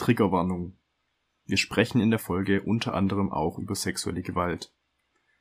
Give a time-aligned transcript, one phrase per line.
[0.00, 0.78] Triggerwarnung.
[1.44, 4.72] Wir sprechen in der Folge unter anderem auch über sexuelle Gewalt.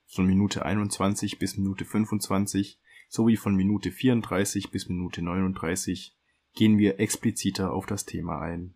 [0.05, 2.77] Von Minute 21 bis Minute 25
[3.07, 6.13] sowie von Minute 34 bis Minute 39
[6.55, 8.75] gehen wir expliziter auf das Thema ein.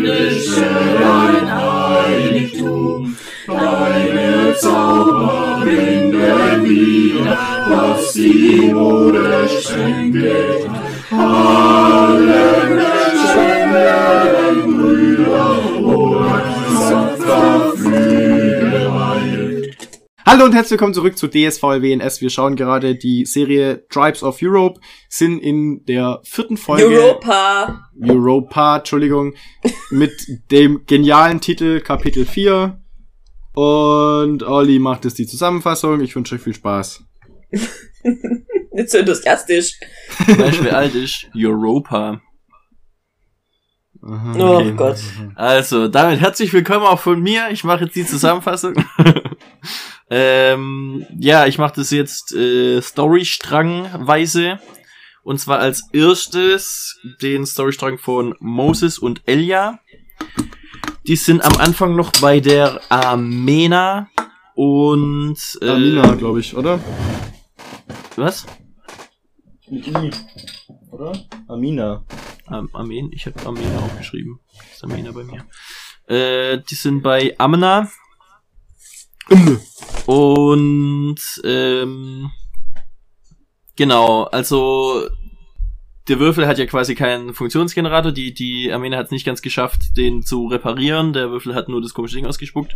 [0.00, 0.66] Himmlische
[1.00, 5.62] dein Heiligtum, deine Zauber
[7.68, 10.68] was die Mode schenket.
[11.10, 16.24] Alle Menschen werden Brüder, oh,
[20.32, 22.20] Hallo und herzlich willkommen zurück zu DSV WNS.
[22.20, 26.84] Wir schauen gerade die Serie Tribes of Europe, sind in der vierten Folge.
[26.84, 27.90] Europa.
[28.00, 29.34] Europa, Entschuldigung,
[29.90, 30.12] mit
[30.52, 32.80] dem genialen Titel Kapitel 4.
[33.54, 36.00] Und Olli macht jetzt die Zusammenfassung.
[36.00, 37.02] Ich wünsche euch viel Spaß.
[37.50, 39.80] Nicht so enthusiastisch.
[40.28, 41.28] Weißt du, wie alt ist?
[41.34, 42.20] Europa.
[44.00, 45.00] Aha, Oh Gott.
[45.34, 47.48] Also, damit herzlich willkommen auch von mir.
[47.50, 48.74] Ich mache jetzt die Zusammenfassung.
[50.10, 54.58] ähm, ja, ich mache das jetzt äh, Storystrangweise.
[55.22, 59.78] Und zwar als erstes den Storystrang von Moses und Elia.
[61.06, 64.08] Die sind am Anfang noch bei der Amena
[64.54, 66.80] und äh, Amina, glaube ich, oder?
[68.16, 68.46] Was?
[69.68, 70.10] Mit I,
[70.90, 71.12] oder?
[71.48, 72.04] Amina.
[72.46, 74.40] Am Amen, ich habe Amena aufgeschrieben.
[74.72, 75.46] Ist Amena bei mir.
[76.06, 77.88] Äh, die sind bei Amena.
[80.06, 82.30] Und ähm,
[83.76, 85.08] genau, also
[86.08, 88.10] der Würfel hat ja quasi keinen Funktionsgenerator.
[88.10, 91.12] Die, die Amena hat es nicht ganz geschafft, den zu reparieren.
[91.12, 92.74] Der Würfel hat nur das komische Ding ausgespuckt.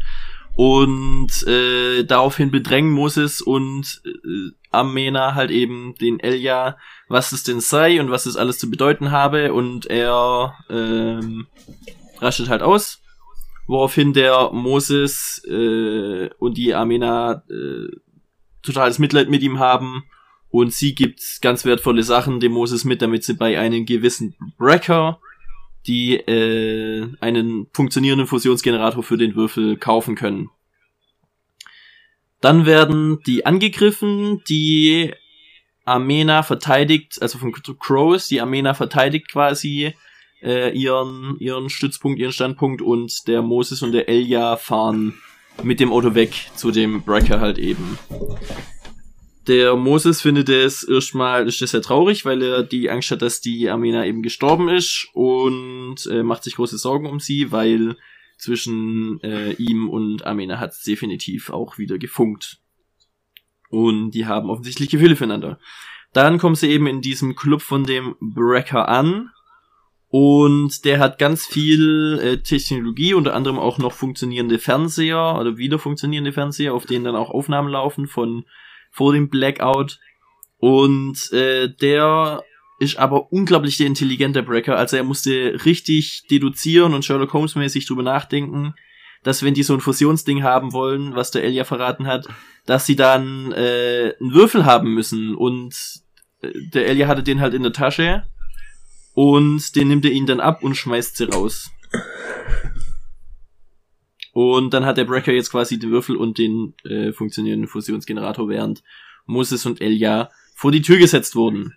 [0.54, 6.78] Und äh, daraufhin bedrängen Moses und äh, Amena halt eben den Elia,
[7.08, 9.52] was es denn sei und was es alles zu bedeuten habe.
[9.52, 11.48] Und er ähm,
[12.20, 13.02] raschelt halt aus.
[13.66, 17.88] Woraufhin der Moses äh, und die Amena äh,
[18.62, 20.04] totales Mitleid mit ihm haben.
[20.50, 25.18] Und sie gibt ganz wertvolle Sachen dem Moses mit, damit sie bei einem gewissen Breaker
[25.86, 30.50] die äh, einen funktionierenden Fusionsgenerator für den Würfel kaufen können.
[32.40, 35.14] Dann werden die angegriffen, die
[35.84, 39.94] Amena verteidigt, also von Crows, die Amena verteidigt quasi
[40.44, 45.14] äh, ihren, ihren Stützpunkt, ihren Standpunkt und der Moses und der Elia fahren
[45.62, 47.98] mit dem Auto weg zu dem Breaker halt eben.
[49.46, 53.40] Der Moses findet es erstmal, ist das sehr traurig, weil er die Angst hat, dass
[53.40, 57.96] die Amena eben gestorben ist und äh, macht sich große Sorgen um sie, weil
[58.38, 62.58] zwischen äh, ihm und Amena hat es definitiv auch wieder gefunkt.
[63.68, 65.58] Und die haben offensichtlich Gefühle füreinander.
[66.12, 69.30] Dann kommen sie eben in diesem Club von dem Brecker an.
[70.16, 75.80] Und der hat ganz viel äh, Technologie, unter anderem auch noch funktionierende Fernseher oder wieder
[75.80, 78.44] funktionierende Fernseher, auf denen dann auch Aufnahmen laufen von
[78.92, 79.98] vor dem Blackout.
[80.58, 82.44] Und äh, der
[82.78, 84.78] ist aber unglaublich der intelligente Breaker.
[84.78, 88.74] Also er musste richtig deduzieren und Sherlock Holmes mäßig drüber nachdenken,
[89.24, 92.28] dass wenn die so ein Fusionsding haben wollen, was der Elia verraten hat,
[92.66, 95.34] dass sie dann äh, einen Würfel haben müssen.
[95.34, 95.74] Und
[96.40, 98.22] äh, der Elia hatte den halt in der Tasche
[99.14, 101.70] und den nimmt er ihnen dann ab und schmeißt sie raus.
[104.32, 108.82] Und dann hat der Breaker jetzt quasi den Würfel und den äh, funktionierenden Fusionsgenerator, während
[109.26, 111.74] Moses und Elia vor die Tür gesetzt wurden.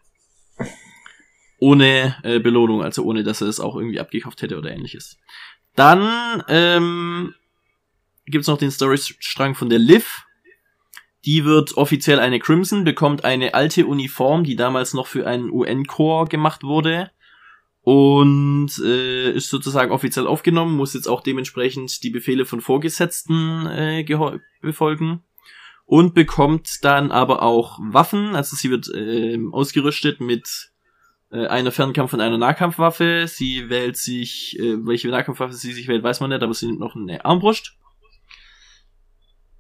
[1.59, 5.19] Ohne äh, Belohnung, also ohne, dass er es auch irgendwie abgekauft hätte oder ähnliches.
[5.75, 7.35] Dann ähm,
[8.25, 10.25] gibt's noch den Storystrang von der Liv.
[11.25, 16.31] Die wird offiziell eine Crimson, bekommt eine alte Uniform, die damals noch für einen UN-Korps
[16.31, 17.11] gemacht wurde
[17.87, 24.03] und äh, ist sozusagen offiziell aufgenommen, muss jetzt auch dementsprechend die Befehle von Vorgesetzten äh,
[24.61, 25.23] befolgen
[25.85, 30.73] und bekommt dann aber auch Waffen, also sie wird äh, ausgerüstet mit
[31.31, 33.23] äh, einer Fernkampf- und einer Nahkampfwaffe.
[33.25, 36.81] Sie wählt sich, äh, welche Nahkampfwaffe sie sich wählt, weiß man nicht, aber sie nimmt
[36.81, 37.77] noch eine Armbrust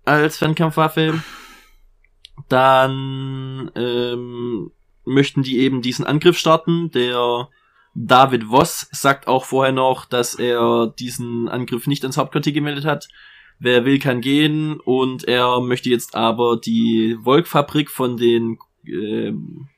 [0.03, 1.23] als Fernkampfwaffe.
[2.49, 4.71] Dann ähm,
[5.05, 7.47] möchten die eben diesen Angriff starten, der
[7.99, 13.07] David Voss sagt auch vorher noch, dass er diesen Angriff nicht ans Hauptquartier gemeldet hat.
[13.59, 14.79] Wer will, kann gehen.
[14.79, 19.33] Und er möchte jetzt aber die Wolkfabrik von den äh,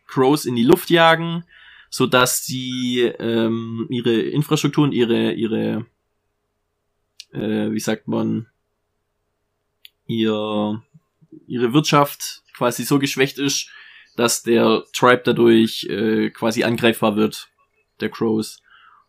[0.07, 1.45] Crows in die Luft jagen,
[1.89, 5.85] so dass die ähm, ihre Infrastruktur und ihre ihre
[7.31, 8.47] äh, wie sagt man,
[10.07, 10.81] ihr,
[11.47, 13.69] ihre Wirtschaft quasi so geschwächt ist,
[14.15, 17.49] dass der Tribe dadurch äh, quasi angreifbar wird,
[18.01, 18.61] der Crows.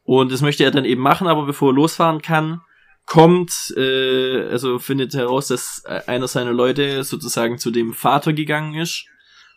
[0.02, 2.60] Und das möchte er dann eben machen, aber bevor er losfahren kann,
[3.06, 9.06] kommt, äh, also findet heraus, dass einer seiner Leute sozusagen zu dem Vater gegangen ist.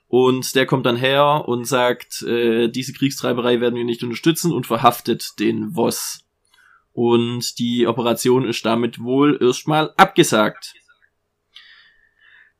[0.07, 4.67] Und der kommt dann her und sagt, äh, diese Kriegstreiberei werden wir nicht unterstützen und
[4.67, 6.23] verhaftet den Voss.
[6.91, 10.75] Und die Operation ist damit wohl erstmal abgesagt.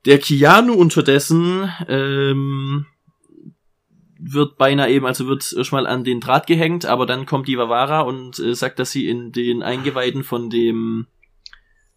[0.06, 2.88] Der Keanu unterdessen ähm,
[4.26, 8.02] wird beinahe eben, also wird erstmal an den Draht gehängt, aber dann kommt die Vavara
[8.02, 11.08] und äh, sagt, dass sie in den Eingeweiden von dem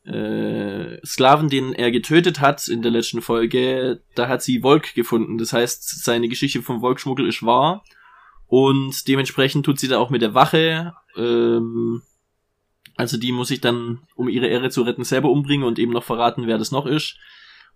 [0.04, 5.38] äh, Sklaven, den er getötet hat in der letzten Folge, da hat sie Volk gefunden.
[5.38, 7.84] Das heißt, seine Geschichte vom Volkschmuggel ist wahr.
[8.48, 12.02] Und dementsprechend tut sie da auch mit der Wache, ähm,
[12.96, 16.04] also die muss sich dann, um ihre Ehre zu retten, selber umbringen und eben noch
[16.04, 17.16] verraten, wer das noch ist.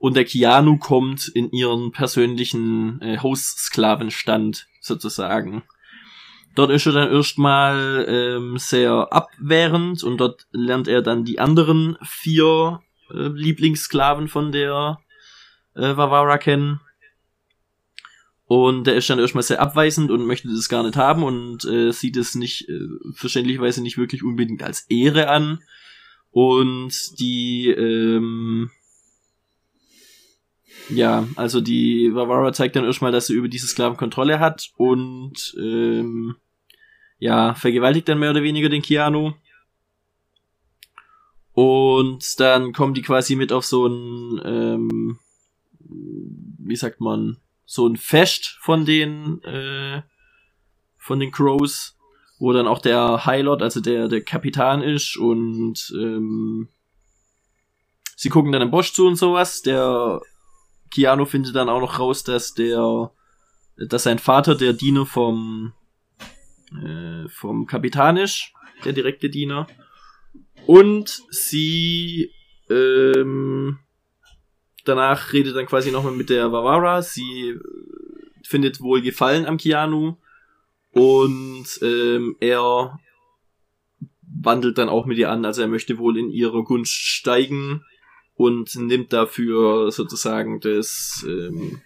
[0.00, 5.62] Und der Keanu kommt in ihren persönlichen äh, Haussklavenstand sozusagen.
[6.55, 11.99] Dort ist er dann erstmal ähm, sehr abwehrend und dort lernt er dann die anderen
[12.02, 12.81] vier
[13.11, 15.00] äh, Lieblingssklaven von der
[15.75, 16.81] äh, Vavara kennen.
[18.47, 21.93] Und der ist dann erstmal sehr abweisend und möchte das gar nicht haben und äh,
[21.93, 22.81] sieht es nicht, äh,
[23.12, 25.62] verständlicherweise nicht wirklich unbedingt als Ehre an.
[26.31, 28.70] Und die, ähm,
[30.88, 35.55] ja, also die Vavara zeigt dann erstmal, dass sie über diese Sklaven Kontrolle hat und
[35.59, 36.37] ähm,
[37.19, 39.32] ja, vergewaltigt dann mehr oder weniger den Keanu.
[41.53, 45.19] Und dann kommen die quasi mit auf so ein, ähm,
[45.79, 47.37] wie sagt man,
[47.67, 50.03] so ein Fest von den, äh,
[50.97, 51.99] von den Crows,
[52.38, 56.69] wo dann auch der Highlord, also der, der Kapitän ist und ähm,
[58.17, 59.61] sie gucken dann im Bosch zu und sowas.
[59.62, 60.21] Der
[60.90, 63.10] Keanu findet dann auch noch raus, dass der,
[63.76, 65.72] dass sein Vater der Diener vom,
[66.72, 68.52] äh, vom Kapitän ist,
[68.84, 69.66] der direkte Diener.
[70.66, 72.32] Und sie,
[72.69, 73.78] ähm,
[74.84, 77.02] danach redet dann quasi nochmal mit der Vavara.
[77.02, 77.56] Sie
[78.44, 80.16] findet wohl Gefallen am Keanu.
[80.92, 82.98] Und ähm, er
[84.22, 85.44] wandelt dann auch mit ihr an.
[85.44, 87.84] Also er möchte wohl in ihrer Gunst steigen
[88.40, 91.82] und nimmt dafür sozusagen das ähm,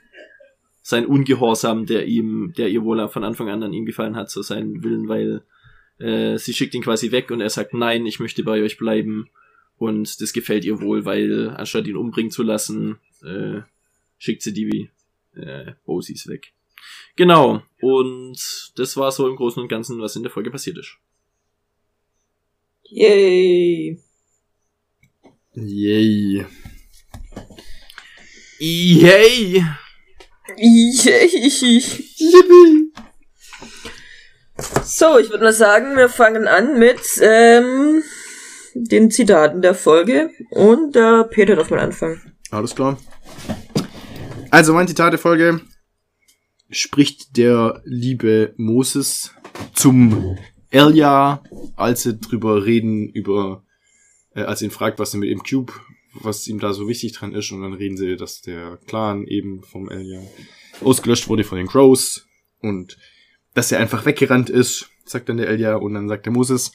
[0.82, 4.40] sein Ungehorsam, der ihm, der ihr wohl von Anfang an an ihm gefallen hat, so
[4.40, 5.42] seinen Willen, weil
[5.98, 9.30] äh, sie schickt ihn quasi weg und er sagt, nein, ich möchte bei euch bleiben.
[9.78, 13.62] Und das gefällt ihr wohl, weil anstatt ihn umbringen zu lassen, äh,
[14.18, 14.90] schickt sie die
[15.34, 16.52] äh, Bosis weg.
[17.16, 17.62] Genau.
[17.80, 20.98] Und das war so im Großen und Ganzen, was in der Folge passiert ist.
[22.84, 24.03] Yay.
[25.56, 26.44] Yay.
[28.58, 29.64] Yay!
[30.56, 31.32] Yay.
[34.84, 38.02] So, ich würde mal sagen, wir fangen an mit ähm,
[38.74, 42.20] den Zitaten der Folge und äh, Peter darf mal anfangen.
[42.50, 42.98] Alles klar.
[44.50, 45.60] Also mein Zitat der Folge
[46.70, 49.32] spricht der liebe Moses
[49.74, 50.36] zum
[50.70, 51.42] Elia,
[51.76, 53.63] als sie drüber reden, über,
[54.34, 55.72] äh, als ihn fragt, was er mit dem Cube,
[56.14, 59.62] was ihm da so wichtig dran ist, und dann reden sie, dass der Clan eben
[59.62, 60.22] vom Elia
[60.82, 62.26] ausgelöscht wurde von den Crows
[62.60, 62.98] und
[63.54, 66.72] dass er einfach weggerannt ist, sagt dann der Elia, und dann sagt der Moses,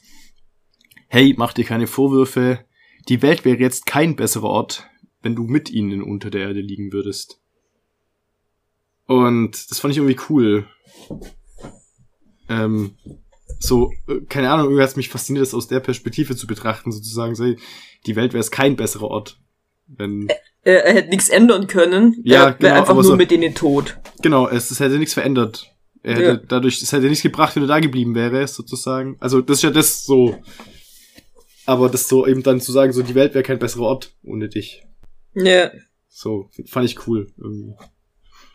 [1.08, 2.64] hey, mach dir keine Vorwürfe,
[3.08, 4.88] die Welt wäre jetzt kein besserer Ort,
[5.22, 7.40] wenn du mit ihnen unter der Erde liegen würdest.
[9.06, 10.68] Und das fand ich irgendwie cool.
[12.48, 12.96] Ähm,
[13.60, 16.90] so, äh, keine Ahnung, irgendwie hat es mich fasziniert, das aus der Perspektive zu betrachten,
[16.90, 17.44] sozusagen, so,
[18.06, 19.38] die Welt wäre es kein besserer Ort.
[19.86, 20.28] Wenn,
[20.62, 22.16] Äh, er hätte nichts ändern können.
[22.24, 23.98] Ja, er wäre genau, einfach aber nur so- mit in den Tod.
[24.22, 25.72] genau, es, es hätte nichts verändert.
[26.02, 26.36] Er hätte Ja.
[26.36, 29.16] dadurch, es hätte nichts gebracht, wenn er da geblieben wäre, sozusagen.
[29.20, 30.38] Also, das ist ja das so.
[31.66, 34.48] Aber das so eben dann zu sagen, so, die Welt wäre kein besserer Ort ohne
[34.48, 34.82] dich.
[35.34, 35.70] Ja.
[36.08, 37.30] So, fand ich cool.
[37.36, 37.74] Irgendwie.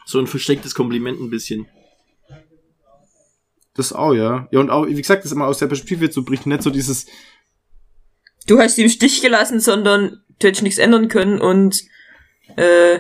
[0.08, 1.68] So ein verstecktes Kompliment ein bisschen.
[3.75, 4.48] Das auch, ja.
[4.51, 7.08] Ja, und auch, wie gesagt, das immer aus der Perspektive zu berichten, nicht so dieses,
[8.48, 11.84] Du hast sie im Stich gelassen, sondern du hättest nichts ändern können und
[12.58, 13.00] äh,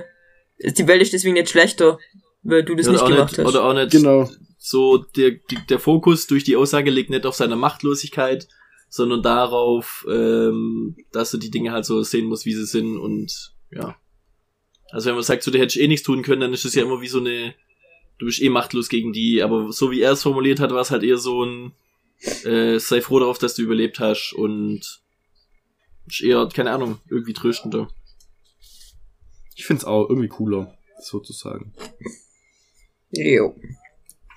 [0.59, 1.99] die Welt ist deswegen nicht schlechter,
[2.43, 3.53] weil du das oder, nicht gemacht nicht, hast.
[3.53, 5.33] oder auch nicht genau, so der,
[5.69, 8.47] der Fokus durch die Aussage liegt nicht auf seiner Machtlosigkeit,
[8.89, 13.53] sondern darauf, ähm, dass du die Dinge halt so sehen musst, wie sie sind und
[13.71, 13.95] ja.
[14.91, 16.83] Also wenn man sagt, so, du hättest eh nichts tun können, dann ist es ja
[16.83, 17.53] immer wie so eine,
[18.17, 20.91] du bist eh machtlos gegen die, aber so wie er es formuliert hat, war es
[20.91, 21.73] halt eher so ein,
[22.43, 25.01] äh, sei froh darauf, dass du überlebt hast und
[26.07, 27.89] Ist eher, keine Ahnung, irgendwie tröstender.
[29.55, 31.73] Ich find's auch irgendwie cooler, sozusagen.
[33.11, 33.55] Jo.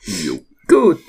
[0.06, 0.38] Jo.
[0.66, 1.02] Gut.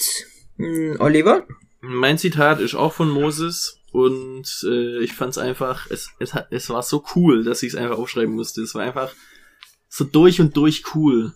[0.58, 1.48] Hm, Oliver?
[1.82, 6.70] Mein Zitat ist auch von Moses und äh, ich fand's einfach, es, es, hat, es
[6.70, 8.62] war so cool, dass ich es einfach aufschreiben musste.
[8.62, 9.14] Es war einfach
[9.88, 11.34] so durch und durch cool.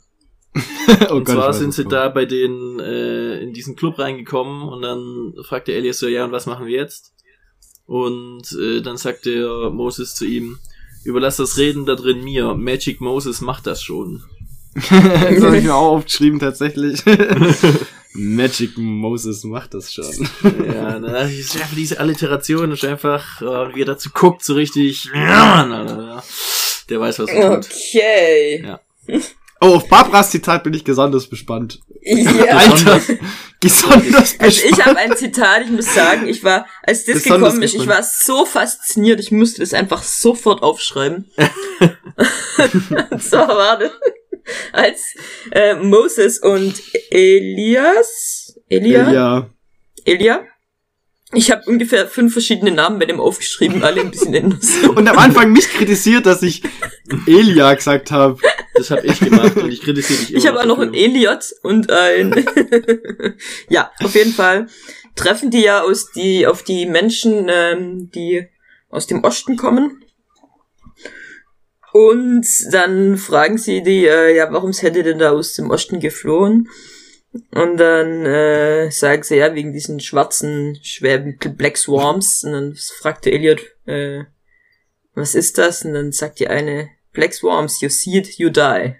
[1.09, 4.81] oh und Gott, zwar sind sie da bei den äh, in diesen Club reingekommen und
[4.81, 7.13] dann fragte Elias so, ja, und was machen wir jetzt?
[7.85, 10.59] Und äh, dann sagt der Moses zu ihm,
[11.03, 14.23] überlass das Reden da drin mir, Magic Moses macht das schon.
[14.75, 14.89] das
[15.43, 17.03] habe ich mir auch aufgeschrieben, tatsächlich.
[18.13, 20.29] Magic Moses macht das schon.
[20.43, 25.05] ja, das ist einfach diese Alliteration, ist einfach, äh, wie er dazu guckt, so richtig,
[25.13, 26.23] ja, na, na, na.
[26.89, 27.69] der weiß, was er tut.
[27.71, 28.63] Okay.
[28.63, 28.79] Ja.
[29.63, 31.79] Oh, auf Barbaras Zitat bin ich besonders gespannt.
[32.01, 32.57] Ja.
[32.57, 32.99] Alter,
[33.61, 34.85] besonders Also ich gespannt.
[34.85, 38.03] habe ein Zitat, ich muss sagen, ich war, als das Besonders gekommen ist, ich war
[38.03, 41.31] so fasziniert, ich musste das einfach sofort aufschreiben.
[43.09, 43.91] Und zwar war das,
[44.73, 45.01] als
[45.51, 49.49] äh, Moses und Elias, Elia, Ja.
[50.05, 50.41] Elia,
[51.33, 54.71] ich habe ungefähr fünf verschiedene Namen bei dem aufgeschrieben, alle ein bisschen anders.
[54.95, 56.63] Und am Anfang mich kritisiert, dass ich
[57.25, 58.39] Elia gesagt habe.
[58.75, 61.45] Das habe ich gemacht und ich kritisiere dich immer Ich habe auch noch ein Eliot
[61.61, 62.33] und ein.
[63.69, 64.67] ja, auf jeden Fall
[65.15, 68.47] treffen die ja aus die auf die Menschen, ähm, die
[68.89, 70.03] aus dem Osten kommen.
[71.91, 75.99] Und dann fragen sie die, äh, ja, warum seid ihr denn da aus dem Osten
[75.99, 76.67] geflohen?
[77.51, 82.43] Und dann äh, sagen sie, ja, wegen diesen schwarzen, schweren Black Swarms.
[82.43, 84.23] Und dann fragt der Elliot, äh,
[85.15, 85.83] was ist das?
[85.83, 88.95] Und dann sagt die eine, Black Swarms, you see it, you die.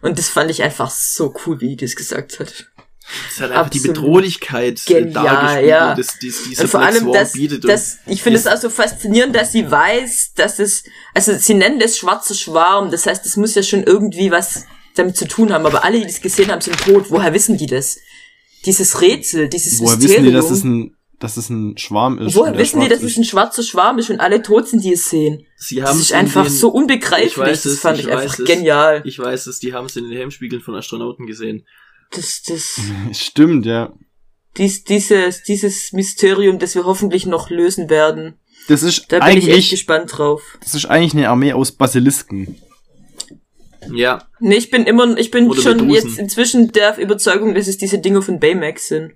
[0.00, 2.70] Und das fand ich einfach so cool, wie die das gesagt hat.
[3.28, 5.94] Das hat einfach die Absolut Bedrohlichkeit äh, genial, dargespielt, ja.
[5.94, 7.64] das, dies, dieser Und vor Black allem, Swarm dass, bietet.
[7.64, 11.54] und dass ich finde es auch so faszinierend, dass sie weiß, dass es, also sie
[11.54, 14.66] nennen das schwarzer Schwarm, das heißt, es muss ja schon irgendwie was
[14.98, 17.06] damit zu tun haben, aber alle, die das gesehen haben, sind tot.
[17.10, 17.98] Woher wissen die das?
[18.64, 20.24] Dieses Rätsel, dieses Woher Mysterium.
[20.24, 22.34] wissen die, dass es ein, dass es ein Schwarm ist?
[22.34, 25.08] Woher wissen die, dass es ein schwarzer Schwarm ist und alle tot sind, die es
[25.08, 25.46] sehen?
[25.56, 27.32] Sie Das haben ist einfach so unbegreiflich.
[27.32, 28.44] Ich weiß das es, fand ich ich, weiß einfach es.
[28.44, 29.02] genial.
[29.04, 31.66] Ich weiß es, die haben es in den Helmspiegeln von Astronauten gesehen.
[32.12, 32.80] Das, das,
[33.12, 33.92] Stimmt, ja.
[34.56, 38.34] dies, dieses, dieses Mysterium, das wir hoffentlich noch lösen werden.
[38.68, 40.42] Das ist Da bin ich echt eigentlich, gespannt drauf.
[40.60, 42.60] das ist eigentlich eine Armee aus Basilisken.
[43.92, 47.78] Ja, Nee, ich bin immer, ich bin Oder schon jetzt inzwischen der Überzeugung, dass es
[47.78, 49.12] diese Dinger von Baymax sind.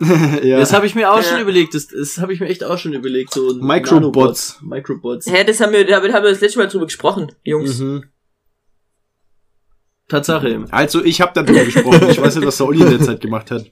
[0.42, 0.58] ja.
[0.58, 1.22] das habe ich mir auch Ja.
[1.22, 1.74] schon überlegt.
[1.74, 3.32] Das, das habe ich mir echt auch schon überlegt.
[3.32, 3.90] So Microbots.
[3.92, 5.30] Nanobots, Microbots.
[5.30, 7.78] Hä, das haben wir, damit haben wir das letzte Mal drüber gesprochen, Jungs.
[7.78, 8.04] Mhm.
[10.08, 10.64] Tatsache.
[10.72, 12.10] Also, ich habe darüber gesprochen.
[12.10, 13.70] Ich weiß nicht, was der Olli in der Zeit gemacht hat.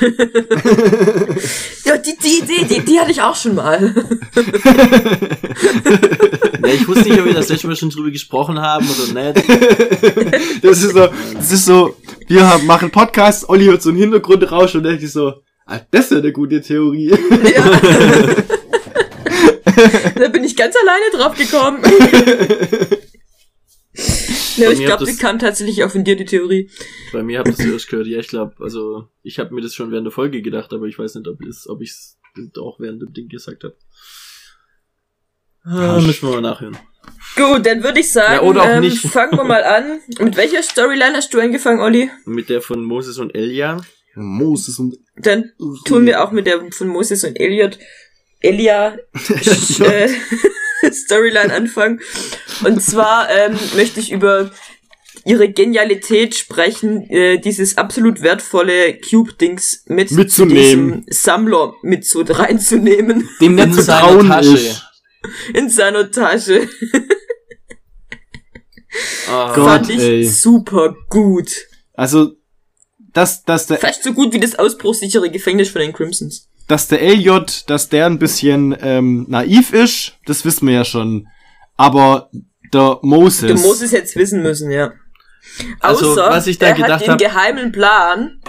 [1.84, 3.92] Ja, die, die Idee, die, die hatte ich auch schon mal.
[6.72, 9.44] Ich wusste nicht, ob wir das letzte Mal schon drüber gesprochen haben oder nicht.
[10.62, 11.96] Das ist so, das ist so,
[12.28, 15.34] wir haben, machen Podcasts, Olli hört so einen Hintergrundrausch und denkt sich so,
[15.66, 17.10] ah, das ist ja eine gute Theorie.
[17.10, 17.80] Ja.
[20.14, 21.82] da bin ich ganz alleine drauf gekommen.
[24.56, 26.70] Ja, ich glaube, hat die kam tatsächlich auch von dir, die Theorie.
[27.12, 28.06] Bei mir habt ihr es zuerst gehört.
[28.06, 30.98] Ja, ich glaube, also ich habe mir das schon während der Folge gedacht, aber ich
[30.98, 32.18] weiß nicht, ob ich ob ich's
[32.58, 33.76] auch während dem Ding gesagt habe.
[35.64, 36.76] Ah, müssen wir mal nachhören.
[37.36, 38.98] Gut, dann würde ich sagen, Ja, oder auch ähm, nicht.
[39.06, 40.00] fangen wir mal an.
[40.18, 42.10] Mit welcher Storyline hast du angefangen, Olli?
[42.24, 43.78] Mit der von Moses und Elia.
[44.14, 45.52] Moses und Dann
[45.86, 47.78] tun wir auch mit der von Moses und Elliot,
[48.40, 48.96] Elia
[49.80, 50.08] äh,
[50.92, 52.00] Storyline anfangen.
[52.64, 54.50] Und zwar ähm, möchte ich über
[55.24, 61.04] ihre Genialität sprechen, äh, dieses absolut wertvolle Cube-Dings mit zu Mitzunehmen.
[61.04, 64.54] diesem Sammler mit so reinzunehmen dem In nicht zu seiner trauen Tasche.
[64.54, 64.84] ist.
[65.54, 66.68] in seiner Tasche.
[69.28, 70.24] Ah, Gott, Fand ich ey.
[70.24, 71.50] super gut.
[71.94, 72.32] Also,
[73.12, 76.48] dass, dass der, Fast so gut wie das ausbruchssichere Gefängnis von den Crimsons.
[76.68, 81.26] dass der Elliot, dass der ein bisschen ähm, naiv ist, das wissen wir ja schon.
[81.76, 82.30] Aber
[82.72, 84.92] der Moses, Du musst es jetzt wissen müssen, ja.
[85.80, 88.40] Also, Außer, was ich da er gedacht hat den hab- geheimen Plan,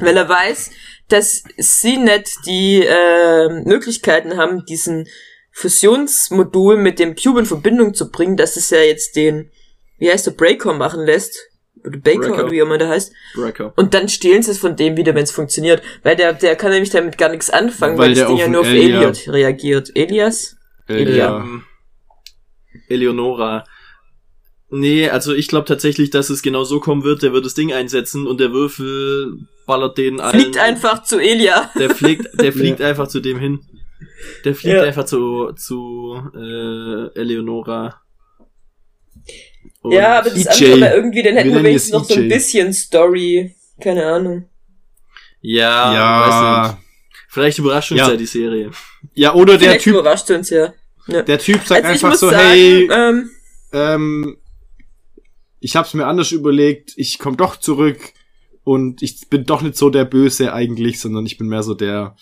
[0.00, 0.70] weil er weiß,
[1.08, 5.06] dass sie nicht die äh, Möglichkeiten haben, diesen
[5.58, 9.50] Fusionsmodul mit dem Cube in Verbindung zu bringen, dass es ja jetzt den,
[9.98, 11.36] wie heißt der, Breaker machen lässt.
[11.84, 12.34] Oder Baker, Breaker.
[12.44, 13.12] oder wie auch immer der heißt.
[13.34, 13.72] Breaker.
[13.76, 15.82] Und dann stehlen sie es von dem wieder, wenn es funktioniert.
[16.02, 18.48] Weil der, der kann nämlich damit gar nichts anfangen, Weil weil, das der Ding ja
[18.48, 19.90] nur auf Elia- Elliot reagiert.
[19.96, 20.56] Elias?
[20.86, 21.44] Elia.
[22.88, 23.64] Eleonora.
[24.70, 27.22] Nee, also ich glaube tatsächlich, dass es genau so kommen wird.
[27.22, 30.38] Der wird das Ding einsetzen und der Würfel ballert den allen.
[30.40, 31.70] Fliegt einfach zu Elia.
[31.78, 33.60] Der fliegt, der fliegt einfach zu dem hin.
[34.44, 34.82] Der fliegt Ja.
[34.82, 38.00] einfach zu, zu äh, Eleonora.
[39.82, 40.64] Und ja, aber das EJ.
[40.72, 42.28] andere war irgendwie, dann hätten Wir wenigstens noch so ein EJ.
[42.28, 43.54] bisschen Story.
[43.80, 44.48] Keine Ahnung.
[45.40, 46.84] ja, weiß Ja, nicht.
[47.30, 48.10] Vielleicht überrascht uns Ja.
[48.10, 48.70] ja die Serie.
[49.14, 50.72] ja, oder der Vielleicht Typ, überrascht uns ja.
[51.06, 53.30] der Typ sagt Also einfach so, sagen, hey, ähm,
[53.72, 54.36] ähm,
[55.60, 57.98] ich hab's mir anders überlegt, ich komm doch zurück
[58.64, 62.16] und ich bin doch nicht so der Böse eigentlich, sondern ich bin mehr so der.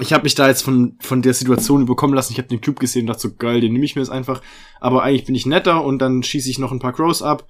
[0.00, 2.32] Ich habe mich da jetzt von von der Situation überkommen lassen.
[2.32, 4.42] Ich habe den Cube gesehen und dachte so geil, den nehme ich mir jetzt einfach.
[4.80, 7.46] Aber eigentlich bin ich netter und dann schieße ich noch ein paar Crows ab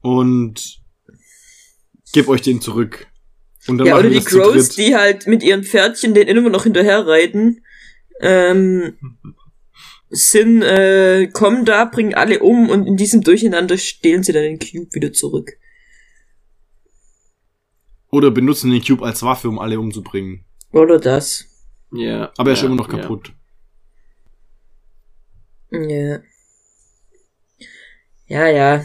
[0.00, 0.80] und
[2.12, 3.06] geb euch den zurück.
[3.66, 7.06] Und dann ja, oder die Crows, die halt mit ihren Pferdchen den immer noch hinterher
[7.06, 7.62] reiten,
[8.20, 8.94] ähm,
[10.08, 14.58] sind, äh, kommen da, bringen alle um und in diesem Durcheinander stehlen sie dann den
[14.58, 15.52] Cube wieder zurück.
[18.10, 20.44] Oder benutzen den Cube als Waffe, um alle umzubringen.
[20.72, 21.46] Oder das.
[21.92, 22.30] Ja.
[22.36, 22.98] Aber er ist ja, immer noch ja.
[22.98, 23.32] kaputt.
[25.70, 26.18] Ja.
[28.26, 28.84] Ja, ja.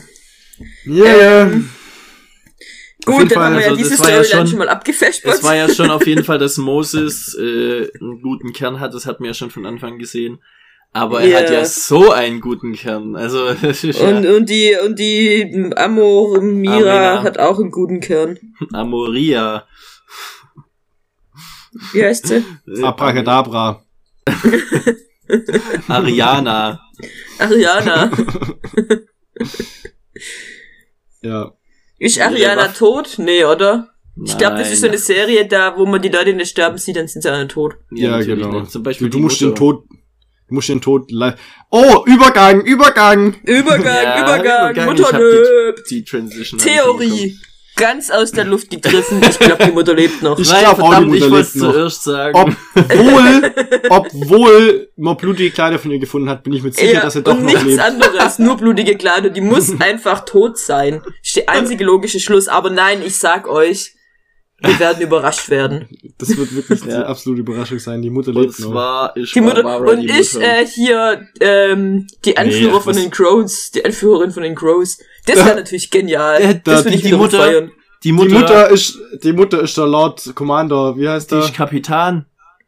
[0.85, 1.69] Ja, Ähm,
[3.05, 4.59] Auf Gut, dann Fall, haben wir ja also das diese war ja Storyline schon- schon
[4.59, 5.33] mal abgefespert.
[5.35, 9.05] Es war ja schon auf jeden Fall, dass Moses äh, einen guten Kern hat, das
[9.05, 10.39] hat man ja schon von Anfang gesehen.
[10.91, 11.37] Aber er Ja.
[11.39, 13.15] hat ja so einen guten Kern.
[13.15, 16.73] Also das ist ja Und, und die, und die Amor Mira
[17.17, 17.23] Amina.
[17.23, 18.39] hat auch einen guten Kern.
[18.73, 19.67] Amoria.
[21.93, 22.43] Wie heißt sie?
[22.83, 23.83] Abracadabra.
[25.87, 26.79] Ariana.
[27.39, 28.11] Ariana.
[31.21, 31.51] Ja.
[31.99, 33.15] Ist Ariana tot?
[33.17, 33.89] Nee, oder?
[34.23, 34.93] Ich glaube, das ist so Nein.
[34.95, 37.75] eine Serie, da, wo man die Leute nicht sterben sieht, dann sind sie alle tot.
[37.91, 38.61] Ja, natürlich genau.
[38.61, 38.71] nicht.
[38.71, 39.51] Zum Beispiel du die musst Mutter.
[39.53, 39.83] den Tod,
[40.47, 41.35] du musst den Tod live.
[41.69, 43.35] Oh, Übergang, Übergang!
[43.43, 45.89] Übergang, Ja, Übergang, Übergang, Mutter lebt.
[45.89, 46.59] Die Transition.
[46.59, 47.35] Theorie.
[47.77, 49.21] Ganz aus der Luft gegriffen.
[49.21, 50.39] Ich glaube, die Mutter lebt noch.
[50.39, 51.73] Ich Nein, glaub auch, die verdammt, ich Mutter wollte lebt noch.
[51.73, 52.57] zuerst sagen.
[52.73, 53.53] Obwohl,
[53.89, 57.21] obwohl man blutige Kleider von ihr gefunden hat, bin ich mir sicher, Ja, dass er
[57.21, 57.79] doch und noch nichts lebt.
[57.81, 59.29] anderes, nur blutige Kleider.
[59.29, 61.01] Die muss einfach tot sein.
[61.23, 62.47] Ist der einzige logische Schluss.
[62.47, 63.93] Aber nein, ich sag euch,
[64.61, 65.89] wir werden überrascht werden.
[66.17, 67.03] Das wird wirklich Ja.
[67.03, 68.01] absolute Überraschung sein.
[68.01, 68.71] Die Mutter und lebt noch.
[68.71, 70.45] zwar ist Die Mutter Barbara und die ich Mutter.
[70.61, 74.97] äh, hier ähm, die Anführer ach, von was- den Crows, die Anführerin von den Crows.
[75.25, 76.41] Das wäre natürlich genial.
[76.41, 77.71] Äh, das da- würde ich die Mutter- feiern.
[78.03, 80.95] die Die Mutter, Mutter ist, die Mutter ist der Lord Commander.
[80.97, 81.45] Wie heißt die der?
[81.45, 82.25] ist Kapitan.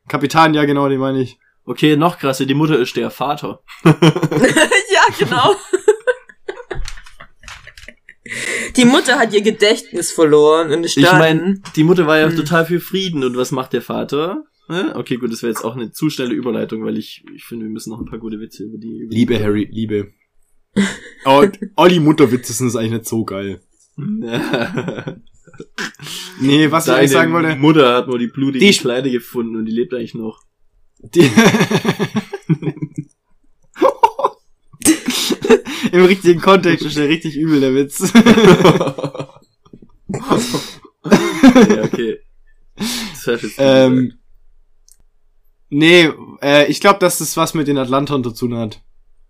[0.07, 1.37] Kapitän, ja genau, den meine ich.
[1.65, 3.61] Okay, noch krasser, die Mutter ist der Vater.
[3.83, 3.93] ja,
[5.19, 5.53] genau.
[8.75, 12.35] Die Mutter hat ihr Gedächtnis verloren und ist Ich meine, die Mutter war ja Hm.
[12.35, 14.43] total für Frieden und was macht der Vater?
[14.95, 17.71] Okay, gut, das wäre jetzt auch eine zu schnelle Überleitung, weil ich, ich finde, wir
[17.71, 18.97] müssen noch ein paar gute Witze über die.
[18.99, 20.11] Über Liebe Harry, Liebe.
[21.25, 23.61] Oh, Olli Mutterwitze sind eigentlich nicht so geil.
[26.39, 27.55] Nee, was ich Deine eigentlich sagen wollte.
[27.55, 30.43] Mutter hat nur die blutige Die- Kleider gefunden und die lebt eigentlich noch.
[30.99, 31.21] Die
[35.91, 38.11] Im richtigen Kontext ist der richtig übel, der Witz.
[38.13, 39.39] ja,
[41.83, 42.19] okay.
[43.25, 44.13] Das jetzt ähm,
[45.69, 46.09] nee,
[46.41, 48.81] äh, ich glaube, dass das was mit den Atlantern zu tun hat.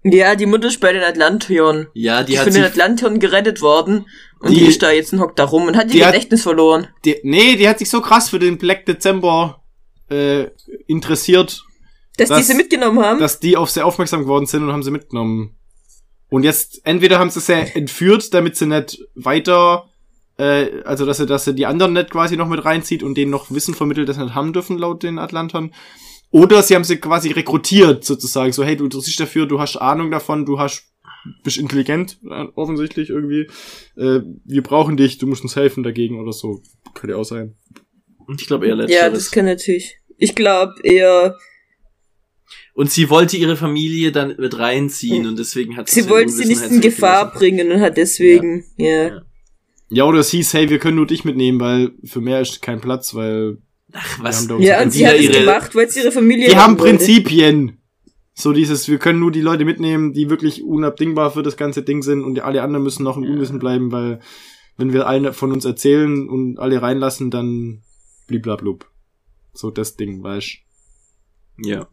[0.03, 1.87] Ja, die Mutter ist bei den Atlantion.
[1.93, 4.05] ja, Die die ist hat von den Atlantion gerettet worden
[4.39, 6.13] und Die- die, ist da jetzt und hockt da rum und hat die ihr hat-
[6.13, 6.87] Gedächtnis verloren.
[7.05, 9.63] Die, nee, die hat sich so krass für den Black Dezember
[10.09, 10.47] äh,
[10.87, 11.63] interessiert,
[12.17, 13.19] Dass Das- die sie mitgenommen haben?
[13.19, 15.55] dass die auf sehr aufmerksam geworden sind und haben sie mitgenommen.
[16.29, 19.89] Und jetzt, entweder haben sie sie entführt, damit sie nicht weiter,
[20.37, 23.31] äh, also dass sie, dass sie die anderen nicht quasi noch mit reinzieht und denen
[23.31, 25.73] noch Wissen vermittelt, das sie nicht haben dürfen, laut den Atlantern.
[26.29, 28.51] Oder sie haben sie quasi rekrutiert, sozusagen.
[28.51, 30.91] So, hey, du interessierst dafür, du hast Ahnung davon, du hast,
[31.43, 33.47] bist intelligent, äh, offensichtlich irgendwie.
[33.95, 36.61] Äh, wir brauchen dich, du musst uns helfen dagegen oder so.
[36.93, 37.55] Könnte auch sein.
[38.37, 39.13] ich glaube eher ja, letzteres.
[39.13, 39.99] das kann natürlich.
[40.17, 41.37] Ich glaube eher,
[42.73, 46.45] und sie wollte ihre Familie dann mit reinziehen und deswegen hat sie in wollte sie
[46.45, 47.39] nicht in Gefahr zurückgelassen.
[47.39, 49.07] bringen und hat deswegen, ja.
[49.07, 49.21] Ja.
[49.89, 52.81] Ja, oder es hieß, hey, wir können nur dich mitnehmen, weil für mehr ist kein
[52.81, 53.57] Platz, weil
[53.99, 54.47] Ach, was?
[54.49, 56.77] haben Ja, und die sie hat es ihre- gemacht, weil sie ihre Familie Die haben.
[56.77, 57.81] Prinzipien.
[58.33, 62.03] So dieses, wir können nur die Leute mitnehmen, die wirklich unabdingbar für das ganze Ding
[62.03, 64.19] sind und alle anderen müssen noch im Unwissen bleiben, weil
[64.77, 67.81] wenn wir alle von uns erzählen und alle reinlassen, dann
[68.27, 68.85] bliblablub.
[69.53, 70.57] So das Ding, weißt
[71.63, 71.87] Ja.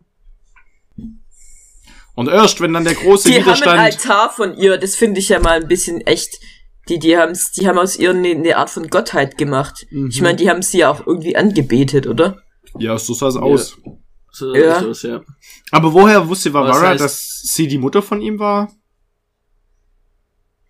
[2.14, 3.80] Und erst, wenn dann der große Die haben einen Widerstand...
[3.80, 6.38] Altar von ihr, das finde ich ja mal ein bisschen echt.
[6.88, 9.86] Die, die haben's, die haben aus ihr eine, eine Art von Gottheit gemacht.
[9.90, 10.08] Mhm.
[10.10, 12.38] Ich meine, die haben sie ja auch irgendwie angebetet, oder?
[12.78, 13.76] Ja, so sah es aus.
[14.32, 14.80] So Ja.
[14.82, 15.22] das, ja.
[15.70, 18.70] Aber woher wusste Varvara, Was heißt- dass sie die Mutter von ihm war?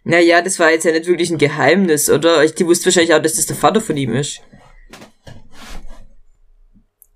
[0.04, 2.44] Naja, das war jetzt ja nicht wirklich ein Geheimnis, oder?
[2.44, 4.40] Ich, die wusste wahrscheinlich auch, dass das der Vater von ihm ist.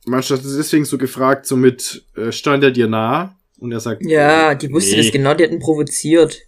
[0.07, 3.37] Manche hat deswegen so gefragt, so mit, äh, stand er dir nah?
[3.59, 5.03] Und er sagt, Ja, die wusste nee.
[5.03, 6.41] das genau, die hat ihn provoziert.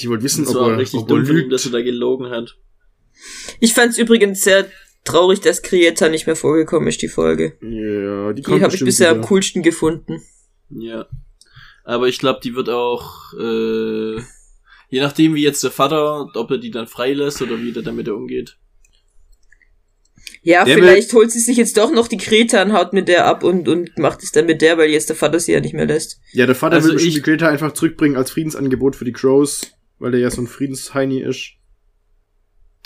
[0.00, 1.72] Die wollte wissen, Das ob war er, richtig ob er dumm von ihm, dass er
[1.72, 2.56] da gelogen hat.
[3.60, 4.66] Ich fand's übrigens sehr
[5.04, 7.56] traurig, dass Krieta nicht mehr vorgekommen ist, die Folge.
[7.60, 9.26] Ja, die Die kommt habe ich bisher am wieder.
[9.28, 10.22] coolsten gefunden.
[10.70, 11.06] Ja.
[11.84, 14.16] Aber ich glaube, die wird auch, äh,
[14.88, 18.08] je nachdem wie jetzt der Vater, ob er die dann freilässt oder wie der damit
[18.08, 18.56] umgeht.
[20.44, 23.26] Ja, Der vielleicht holt sie sich jetzt doch noch die Kreta und haut mit der
[23.26, 25.74] ab und, und macht es dann mit der, weil jetzt der Vater sie ja nicht
[25.74, 26.20] mehr lässt.
[26.32, 29.72] Ja, der Vater Also will die Greta einfach zurückbringen als Friedensangebot für die Crows,
[30.02, 31.52] weil der ja so ein Friedensheini ist.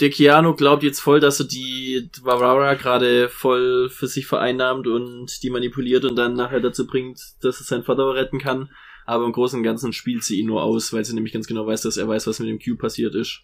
[0.00, 5.42] Der Keanu glaubt jetzt voll, dass er die Varara gerade voll für sich vereinnahmt und
[5.42, 8.68] die manipuliert und dann nachher dazu bringt, dass er seinen Vater retten kann.
[9.06, 11.66] Aber im Großen und Ganzen spielt sie ihn nur aus, weil sie nämlich ganz genau
[11.66, 13.40] weiß, dass er weiß, was mit dem Q passiert ist.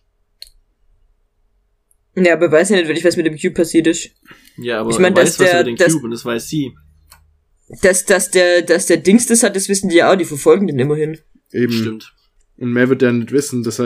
[2.14, 4.10] Ja, aber weiß ja nicht wirklich, was mit dem Cube passiert ist.
[4.58, 6.48] Ja, aber Ich mein, er weiß was der- über den dass- Cube und das weiß
[6.48, 6.74] sie.
[7.80, 10.66] Dass, dass der, dass der Dings das hat, das wissen die ja auch, die verfolgen
[10.66, 11.18] den immerhin.
[11.52, 11.72] Eben.
[11.72, 12.12] Stimmt.
[12.62, 13.62] Und mehr wird er nicht wissen.
[13.64, 13.76] Das,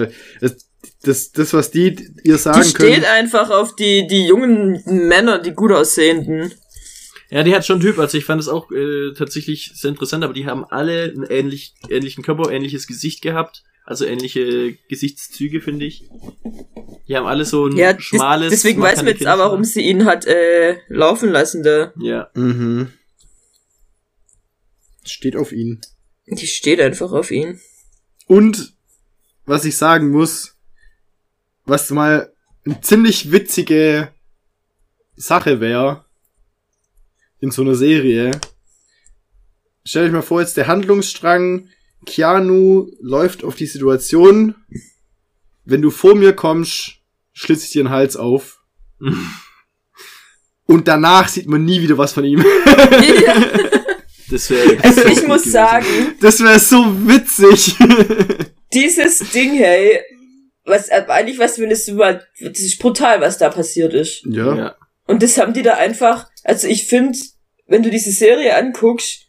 [1.03, 3.05] das, das, was die ihr sagen Die steht können.
[3.05, 6.53] einfach auf die, die jungen Männer, die gut aussehenden.
[7.31, 10.33] Ja, die hat schon Typ, also ich fand es auch äh, tatsächlich sehr interessant, aber
[10.35, 16.05] die haben alle einen ähnlich, ähnlichen Körper, ähnliches Gesicht gehabt, also ähnliche Gesichtszüge, finde ich.
[17.09, 18.51] Die haben alle so ein Ja, des, schmales.
[18.51, 21.93] deswegen weiß man jetzt aber, warum sie ihn hat äh, laufen lassen da.
[22.01, 22.93] Ja, Mhm.
[25.05, 25.81] Steht auf ihn.
[26.27, 27.61] Die steht einfach auf ihn.
[28.27, 28.75] Und
[29.45, 30.57] was ich sagen muss,
[31.65, 32.33] was mal
[32.65, 34.13] eine ziemlich witzige
[35.17, 36.05] Sache wäre
[37.41, 38.33] in so einer Serie.
[39.85, 41.69] Stell euch mal vor, jetzt der Handlungsstrang,
[42.05, 44.55] Keanu läuft auf die Situation,
[45.65, 46.99] wenn du vor mir kommst,
[47.33, 48.61] schlitze ich dir den Hals auf.
[50.67, 52.41] Und danach sieht man nie wieder was von ihm.
[54.31, 54.83] das wäre.
[54.83, 55.87] Also ich muss sagen,
[56.21, 57.75] Das wäre so witzig.
[58.73, 60.01] dieses Ding, hey,
[60.65, 64.23] was äh, eigentlich was wenn es über das ist brutal, was da passiert ist.
[64.27, 64.55] ja.
[64.57, 64.77] Ja.
[65.09, 67.17] Und das haben die da einfach, also ich finde,
[67.69, 69.21] wenn du diese Serie anguckst,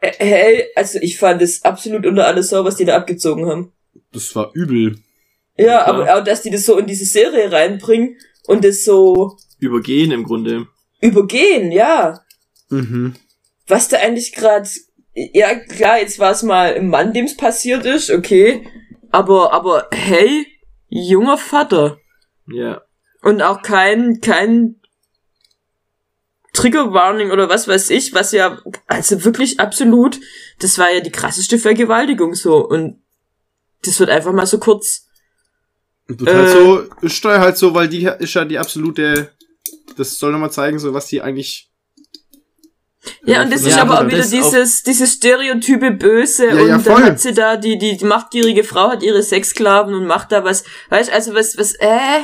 [0.00, 3.72] äh, hey, also ich fand es absolut unter alles Sau, was die da abgezogen haben.
[4.12, 4.98] Das war übel.
[5.56, 5.86] Ja, Ja.
[5.86, 8.16] aber auch, dass die das so in diese Serie reinbringen
[8.46, 10.66] und das so Übergehen im Grunde.
[11.00, 12.20] übergehen, ja.
[12.72, 13.14] Mhm.
[13.68, 14.68] Was da eigentlich gerade,
[15.14, 18.66] ja klar, jetzt war es mal im Mann, dem's passiert ist, okay,
[19.10, 20.46] aber, aber hey,
[20.88, 21.98] junger Vater.
[22.46, 22.82] Ja.
[23.22, 24.80] Und auch kein, kein
[26.52, 30.18] Trigger Warning oder was weiß ich, was ja, also wirklich absolut,
[30.58, 33.00] das war ja die krasseste Vergewaltigung so und
[33.84, 35.06] das wird einfach mal so kurz,
[36.08, 36.52] wird halt Äh.
[36.52, 39.32] so, ist da halt so, weil die ist ja die absolute,
[39.96, 41.71] das soll nochmal zeigen, so was die eigentlich.
[43.24, 46.78] Ja, und das Ja, ist aber auch wieder dieses, dieses Stereotype Böse Ja, und ja,
[46.78, 50.44] dann hat sie da, die, die, die machtgierige Frau hat ihre Sexsklaven und macht da
[50.44, 52.20] was, weißt, also was, was, äh,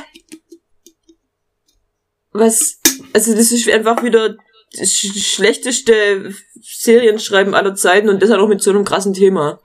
[2.32, 2.80] was,
[3.12, 4.36] also das ist einfach wieder
[4.76, 9.60] das sch schlechteste Serienschreiben aller Zeiten und das auch mit so einem krassen Thema.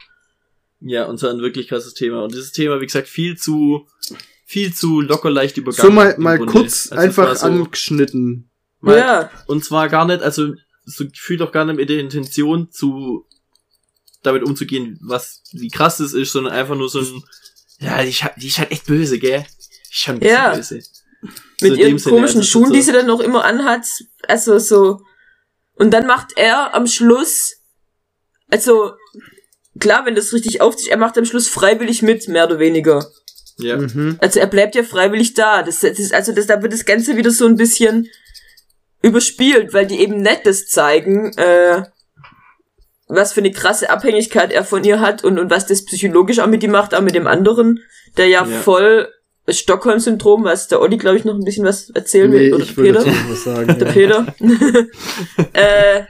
[0.79, 2.23] Ja, und zwar ein wirklich krasses Thema.
[2.23, 3.87] Und dieses Thema, wie gesagt, viel zu,
[4.45, 5.91] viel zu locker leicht übergangen.
[5.91, 6.51] So mal, mal Grunde.
[6.51, 8.49] kurz Also einfach so, angeschnitten.
[8.81, 10.53] Mal, ja, Und zwar gar nicht, also
[10.85, 13.25] so gefühlt auch gar nicht mit der Intention zu
[14.21, 17.23] damit umzugehen, was wie krass das ist, sondern einfach nur so ein
[17.79, 19.45] ja, die, ist halt- die ist halt echt böse, gell?
[19.89, 20.55] Ist schon ein Ja.
[20.55, 20.79] böse.
[20.81, 23.85] So mit ihren dem Sinne, komischen also Schuhen, so- die sie dann noch immer anhat.
[24.27, 25.01] Also so.
[25.75, 27.55] Und dann macht er am Schluss,
[28.49, 28.91] also
[29.79, 33.05] klar, wenn das richtig aufzieht, er macht am Schluss freiwillig mit, mehr oder weniger.
[33.57, 33.77] Ja.
[33.77, 34.17] Mhm.
[34.21, 35.63] Also er bleibt ja freiwillig da.
[35.63, 38.07] Das, das ist, also das, da wird das Ganze wieder so ein bisschen
[39.03, 41.83] überspielt, weil die eben das zeigen, äh,
[43.07, 46.47] was für eine krasse Abhängigkeit er von ihr hat und, und was das psychologisch auch
[46.47, 47.79] mit ihm macht, auch mit dem anderen,
[48.17, 48.59] der ja, Ja.
[48.61, 49.09] voll
[49.47, 52.75] Stockholm-Syndrom, was der Olli, glaube ich, noch ein bisschen was erzählen Nee, will, oder ich
[52.75, 53.05] Peter.
[53.29, 53.77] was sagen.
[53.77, 53.93] Der ja.
[53.93, 54.35] Peter.
[55.53, 56.03] äh,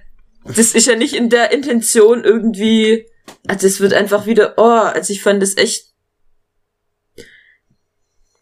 [0.46, 3.08] das ist ja nicht in der Intention irgendwie,
[3.48, 5.93] also das wird einfach wieder, oh, also ich fand das echt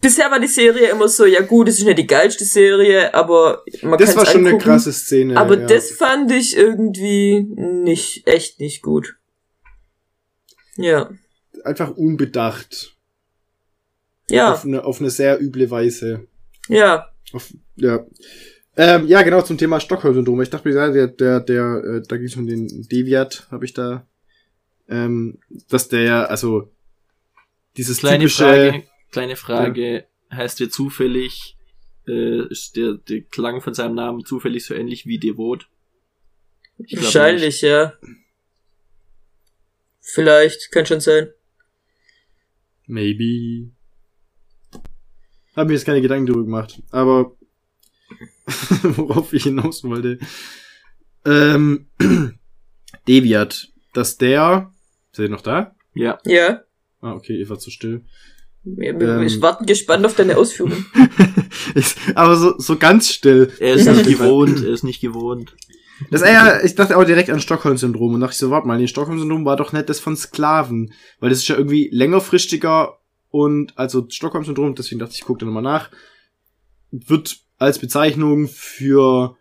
[0.01, 3.63] Bisher war die Serie immer so, ja gut, es ist nicht die geilste Serie, aber
[3.83, 4.63] man Das kann's war schon eine angucken.
[4.63, 5.37] krasse Szene.
[5.37, 5.67] Aber ja.
[5.67, 9.15] das fand ich irgendwie nicht, echt nicht gut.
[10.75, 11.11] Ja.
[11.63, 12.97] Einfach unbedacht.
[14.29, 16.27] Ja, Auf, eine, auf eine sehr üble Weise.
[16.67, 17.07] ja.
[17.33, 18.05] Auf, ja.
[18.75, 20.41] Ähm, ja, genau, zum Thema Stockholm-Syndrom.
[20.41, 23.73] Ich dachte mir, der, der, der, äh, da ging es um den Deviat, habe ich
[23.73, 24.05] da,
[24.89, 25.37] ähm,
[25.69, 26.71] dass der ja, also,
[27.77, 31.57] dieses Kleine typische, Frage, kleine Frage, heißt wir zufällig
[32.07, 35.67] äh, ist der, der Klang von seinem Namen zufällig so ähnlich wie Devot?
[36.77, 37.93] Wahrscheinlich, ja.
[39.99, 41.29] Vielleicht, kann schon sein.
[42.87, 43.71] Maybe.
[45.55, 46.81] Hab mir jetzt keine Gedanken drüber gemacht.
[46.89, 47.37] Aber
[48.83, 50.19] worauf ich hinaus wollte.
[51.23, 51.87] Ähm,
[53.07, 54.73] Deviat, dass der.
[55.11, 55.75] Seid ihr noch da?
[55.93, 56.19] Ja.
[56.25, 56.63] Ja.
[57.01, 58.03] Ah, okay, ihr wart zu still.
[58.63, 58.99] Wir, Ähm.
[59.21, 60.85] wir warten gespannt auf deine Ausführung.
[61.75, 63.51] Ich- aber so, so ganz still.
[63.59, 65.55] Er ist nicht gewohnt, er ist nicht gewohnt.
[66.09, 68.87] Das ja, ich dachte auch direkt an Stockholm-Syndrom und dachte ich so, warte mal, nee,
[68.87, 72.97] Stockholm-Syndrom war doch nicht das von Sklaven, weil das ist ja irgendwie längerfristiger
[73.29, 75.91] und also Stockholm-Syndrom, deswegen dachte ich, ich gucke da nochmal nach,
[76.91, 79.37] wird als Bezeichnung für,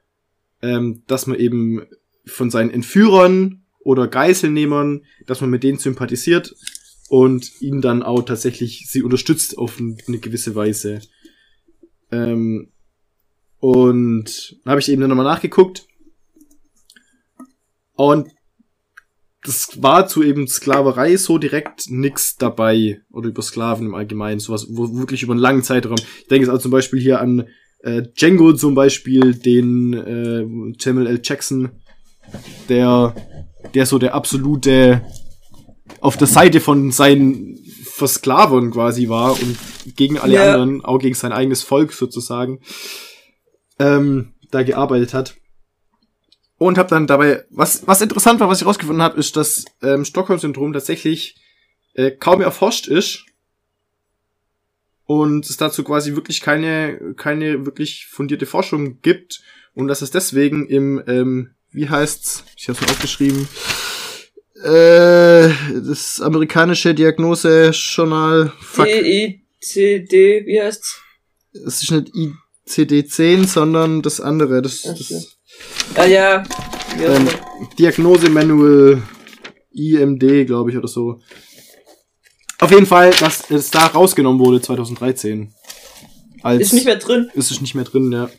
[0.62, 1.86] ähm, dass man eben
[2.26, 6.54] von seinen Entführern oder Geiselnehmern, dass man mit denen sympathisiert
[7.10, 11.00] und ihnen dann auch tatsächlich sie unterstützt auf eine gewisse Weise.
[12.12, 12.70] Ähm,
[13.58, 15.88] und habe ich eben dann nochmal nachgeguckt
[17.94, 18.28] und
[19.42, 23.00] das war zu eben Sklaverei so direkt nix dabei.
[23.10, 24.38] Oder über Sklaven im Allgemeinen.
[24.38, 25.96] Sowas, wo wirklich über einen langen Zeitraum.
[26.20, 27.48] Ich denke jetzt auch zum Beispiel hier an
[27.80, 31.20] äh, Django zum Beispiel, den äh, Samuel L.
[31.24, 31.70] Jackson,
[32.68, 33.14] der,
[33.74, 35.02] der so der absolute
[36.00, 39.56] auf der Seite von seinen Versklavern quasi war und
[39.96, 40.52] gegen alle Ja.
[40.52, 42.60] anderen, auch gegen sein eigenes Volk sozusagen,
[43.78, 45.36] ähm, da gearbeitet hat.
[46.56, 50.04] Und habe dann dabei, was, was interessant war, was ich rausgefunden habe, ist, dass ähm,
[50.04, 51.36] Stockholm-Syndrom tatsächlich
[51.94, 53.24] äh, kaum erforscht ist
[55.06, 59.42] und es dazu quasi wirklich keine, keine wirklich fundierte Forschung gibt
[59.74, 63.48] und dass es deswegen im, ähm, wie heißt's, ich habe es mir aufgeschrieben,
[64.62, 65.50] äh,
[65.86, 71.00] das amerikanische Diagnosejournal, D-I-C-D, wie heißt's?
[71.52, 72.12] es ist nicht
[72.68, 75.38] ICD-10, sondern das andere, das, Ach das.
[75.94, 76.42] Ah ja.
[76.42, 77.28] Auch ähm.
[77.78, 79.02] Diagnose-Manual
[79.72, 81.20] IMD, glaube ich, oder so.
[82.58, 85.52] Auf jeden Fall, dass es da rausgenommen wurde 2013.
[86.42, 87.30] Als Ist nicht mehr drin.
[87.34, 88.30] ist es nicht mehr drin, ja.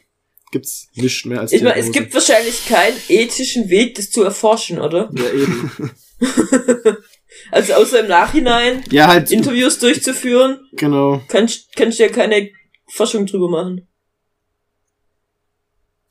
[0.52, 4.80] Gibt's nicht mehr als Ich meine, es gibt wahrscheinlich keinen ethischen Weg, das zu erforschen,
[4.80, 5.10] oder?
[5.14, 5.92] Ja, eben.
[7.50, 11.22] Also außer im Nachhinein ja halt Interviews durchzuführen, genau.
[11.28, 12.52] kannst kannst du ja keine
[12.88, 13.88] Forschung drüber machen.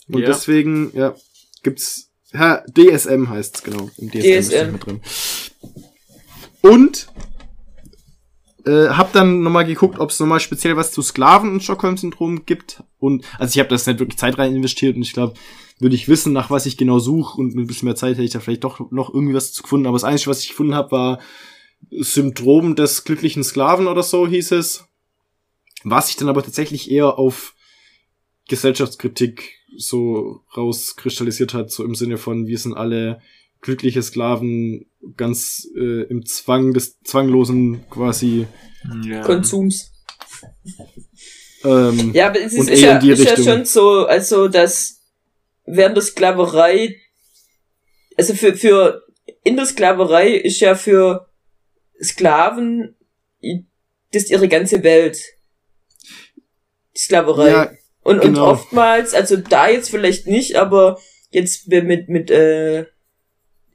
[0.09, 0.27] Und Ja.
[0.27, 1.15] deswegen ja
[1.63, 3.91] gibt's ja, DSM heißt's genau.
[3.99, 4.71] Im DSM, ist DSM.
[4.71, 5.01] mehr drin.
[6.63, 7.07] Und
[8.71, 12.85] äh, hab dann nochmal geguckt, ob es nochmal speziell was zu Sklaven und Stockholm-Syndrom gibt.
[12.99, 15.35] Und also ich habe das nicht wirklich Zeit rein investiert und ich glaube,
[15.81, 18.23] würde ich wissen, nach was ich genau suche und mit ein bisschen mehr Zeit hätte
[18.23, 19.87] ich da vielleicht doch noch irgendwie was zu gefunden.
[19.87, 21.19] Aber das Einzige, was ich gefunden habe, war
[21.91, 24.85] Syndrom des glücklichen Sklaven oder so hieß es.
[25.83, 27.55] Was sich dann aber tatsächlich eher auf
[28.49, 33.23] Gesellschaftskritik so rauskristallisiert hat, so im Sinne von, wir sind alle
[33.61, 38.47] glückliche Sklaven ganz äh, im Zwang des Zwanglosen quasi.
[39.05, 39.23] Ja.
[39.23, 39.93] Konsums.
[41.65, 45.03] Ähm, Ja, aber es ist, Und ist, ja, ist ja schon so, also dass
[45.67, 46.97] während der Sklaverei,
[48.17, 49.03] also für, für
[49.45, 51.29] in der Sklaverei ist ja für
[52.03, 52.97] Sklaven
[54.13, 55.21] das ist ihre ganze Welt.
[56.97, 57.51] Die Sklaverei.
[57.51, 57.71] ja,
[58.03, 58.51] Und, und Genau.
[58.51, 60.99] oftmals, also da jetzt vielleicht nicht, aber
[61.31, 62.87] jetzt mit, mit, äh,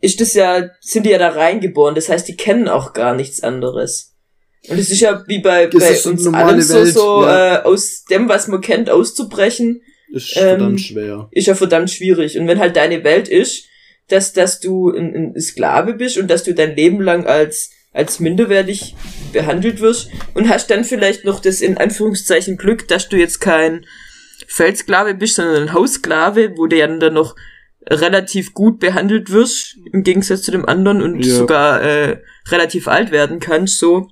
[0.05, 1.95] ist das ja, sind die ja da reingeboren.
[1.95, 4.13] Das heißt, die kennen auch gar nichts anderes.
[4.67, 7.55] Und es ist ja wie bei, Das bei uns allen so, Welt, so ja.
[7.55, 11.27] äh, aus dem, was man kennt, auszubrechen, ist Ähm, verdammt schwer.
[11.31, 12.37] ist ja verdammt schwierig.
[12.37, 13.65] Und wenn halt deine Welt ist,
[14.07, 18.19] dass, dass du ein, ein Sklave bist und dass du dein Leben lang als, als
[18.19, 18.95] minderwertig
[19.33, 23.85] behandelt wirst und hast dann vielleicht noch das in Anführungszeichen Glück, dass du jetzt kein
[24.47, 27.35] Feldsklave bist, sondern ein Haussklave, wo ja dann noch
[27.89, 31.35] relativ gut behandelt wirst, im Gegensatz zu dem anderen und Ja.
[31.35, 34.07] sogar äh, relativ alt werden kannst, so.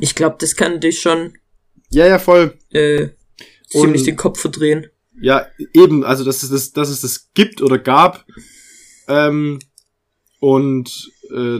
[0.00, 1.34] Ich glaube, das kann dich schon
[1.90, 2.56] Ja, ja, voll.
[2.70, 3.08] äh,
[3.68, 4.86] ziemlich Und- den Kopf verdrehen.
[5.20, 8.24] Ja, eben, also dass es das, dass es das gibt oder gab.
[9.08, 9.58] Ähm,
[10.40, 11.58] und äh,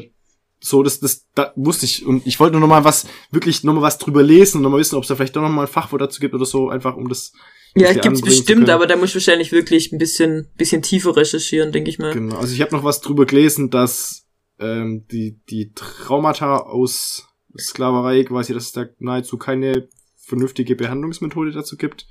[0.60, 2.06] so, das, das da wusste ich.
[2.06, 4.70] Und ich wollte nur noch mal was, wirklich noch mal was drüber lesen und noch
[4.70, 6.68] mal wissen, ob es da vielleicht doch noch mal ein Fachwort dazu gibt oder so,
[6.70, 7.32] einfach um das.
[7.74, 11.90] Ja, gibt's bestimmt, aber da musst du wahrscheinlich wirklich ein bisschen, bisschen tiefer recherchieren, denke
[11.90, 12.12] ich mal.
[12.12, 12.36] Genau.
[12.36, 14.26] Also ich habe noch was drüber gelesen, dass
[14.58, 21.76] ähm, die, die Traumata aus Sklaverei quasi, dass es da nahezu keine vernünftige Behandlungsmethode dazu
[21.76, 22.06] gibt,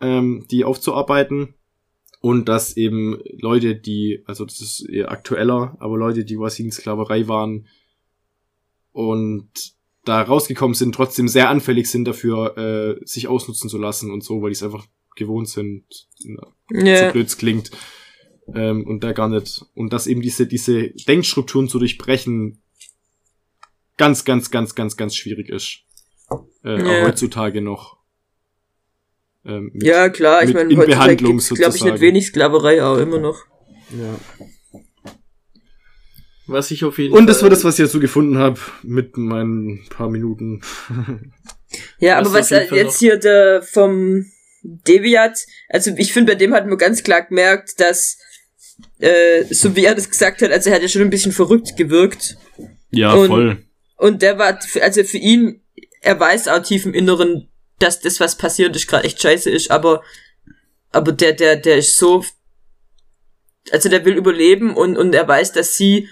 [0.00, 1.54] ähm, die aufzuarbeiten.
[2.20, 6.70] Und dass eben Leute, die, also das ist eher aktueller, aber Leute, die quasi in
[6.70, 7.66] Sklaverei waren
[8.92, 9.50] und
[10.04, 12.56] da rausgekommen sind, trotzdem sehr anfällig sind dafür,
[13.00, 14.86] äh, sich ausnutzen zu lassen und so, weil die es einfach
[15.16, 15.84] gewohnt sind,
[16.16, 16.30] so
[16.72, 17.10] Ja.
[17.10, 17.70] blöd es klingt.
[18.54, 19.64] Ähm, und da gar nicht.
[19.74, 22.62] Und dass eben diese, diese Denkstrukturen zu durchbrechen
[23.96, 25.80] ganz, ganz, ganz, ganz, ganz schwierig ist.
[26.64, 27.02] Äh, Ja.
[27.02, 27.98] auch heutzutage noch.
[29.44, 30.86] Ähm, mit- Ja, klar, ich meine, in heutzutage
[31.16, 31.92] Behandlung gibt's, glaube ich, sozusagen.
[31.92, 33.38] nicht wenig Sklaverei, auch immer noch.
[33.90, 34.18] ja.
[36.50, 37.26] Was ich auf jeden Und Fall.
[37.26, 40.60] das war das, was ich dazu gefunden habe, mit meinen paar Minuten.
[42.00, 44.26] Ja, Was aber was Fall jetzt hier der vom
[44.64, 48.18] Deviat, also ich finde, bei dem hat man ganz klar gemerkt, dass,
[48.98, 51.76] äh, so wie er das gesagt hat, also er hat ja schon ein bisschen verrückt
[51.76, 52.36] gewirkt.
[52.90, 53.64] Ja, Und- voll.
[53.96, 55.62] Und der war, also für ihn,
[56.00, 59.70] er weiß auch tief im Inneren, dass das, was passiert ist, gerade echt scheiße ist,
[59.70, 60.02] aber,
[60.90, 62.24] aber der, der, der ist so,
[63.70, 66.08] also der will überleben und, und er weiß, dass sie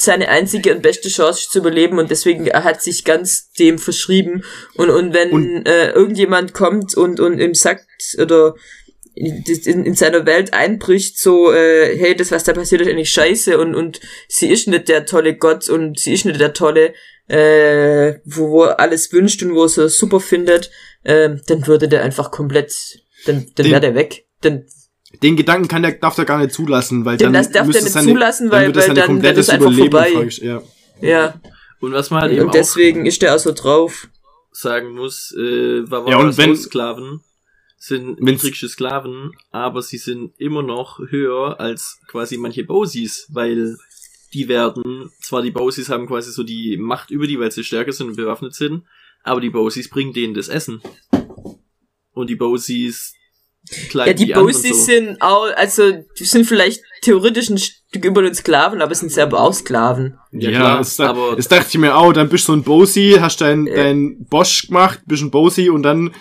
[0.00, 4.44] seine einzige und beste Chance zu überleben und deswegen er hat sich ganz dem verschrieben
[4.74, 7.84] und, und wenn Und- äh, irgendjemand kommt und, und ihm sagt
[8.20, 8.54] oder
[9.14, 13.10] in, in, in seiner Welt einbricht, so, äh, hey, das, was da passiert, ist eigentlich
[13.10, 16.94] scheiße und, und sie ist nicht der tolle Gott und sie ist nicht der tolle,
[17.26, 20.70] äh, wo, wo er alles wünscht und wo er so super findet,
[21.02, 22.72] äh, dann würde der einfach komplett,
[23.26, 24.26] dann, dann wäre der weg.
[24.42, 24.64] Dann,
[25.22, 27.80] Den Gedanken kann der, darf der gar nicht zulassen, weil Den dann das darf müsste
[27.80, 30.12] der nicht seine, zulassen, weil- dann weil dann- dann komplettes ist einfach Überleben vorbei.
[30.12, 30.62] fragst- Ja.
[31.00, 31.40] ja.
[31.80, 34.08] Und was man halt eben Und deswegen ist der auch so drauf.
[34.52, 37.20] sagen muss, äh, war Ja, und wenn- Sklaven
[37.78, 43.76] sind niedrigsche Sklaven, aber sie sind immer noch höher als quasi manche Bausis, weil
[44.34, 47.92] die werden, zwar die Bausis haben quasi so die Macht über die, weil sie stärker
[47.92, 48.82] sind und bewaffnet sind,
[49.22, 50.82] aber die Bausis bringen denen das Essen.
[52.12, 53.14] Und die Bausis
[53.90, 54.84] kleiden Ja, die anderen Bossis so.
[54.92, 59.40] sind auch, also, die sind vielleicht theoretisch ein Stück über den Sklaven, aber sind selber
[59.40, 60.18] auch Sklaven.
[60.32, 62.58] Ja, Ja, klar, es, da, aber- es dachte ich mir auch, dann bist du so
[62.58, 63.74] ein Bosi, hast dein, Ja.
[63.76, 66.14] dein Bosch gemacht, bist ein Bosi und dann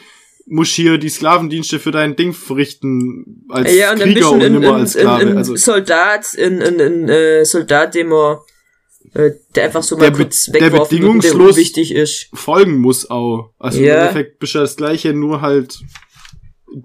[0.49, 4.35] musst hier die Sklavendienste für dein Ding verrichten als ja, und dann bist Krieger du
[4.35, 5.21] und ein, nicht mehr ein, als ein, Sklave.
[5.31, 8.43] ein also, Soldat, ein, ein, ein äh, Soldat, dem er,
[9.13, 12.29] äh, der einfach so mal Der kurz der und der bedingungslos- unwichtig ist.
[12.33, 13.51] folgen muss auch.
[13.59, 13.95] Also Ja.
[13.95, 15.77] im Endeffekt bist du das gleiche, nur halt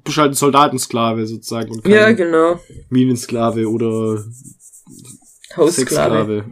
[0.05, 2.61] bist halt ein Soldatensklave sozusagen und kein Ja, genau.
[2.89, 4.25] Minensklave oder
[5.57, 6.45] Haussklave.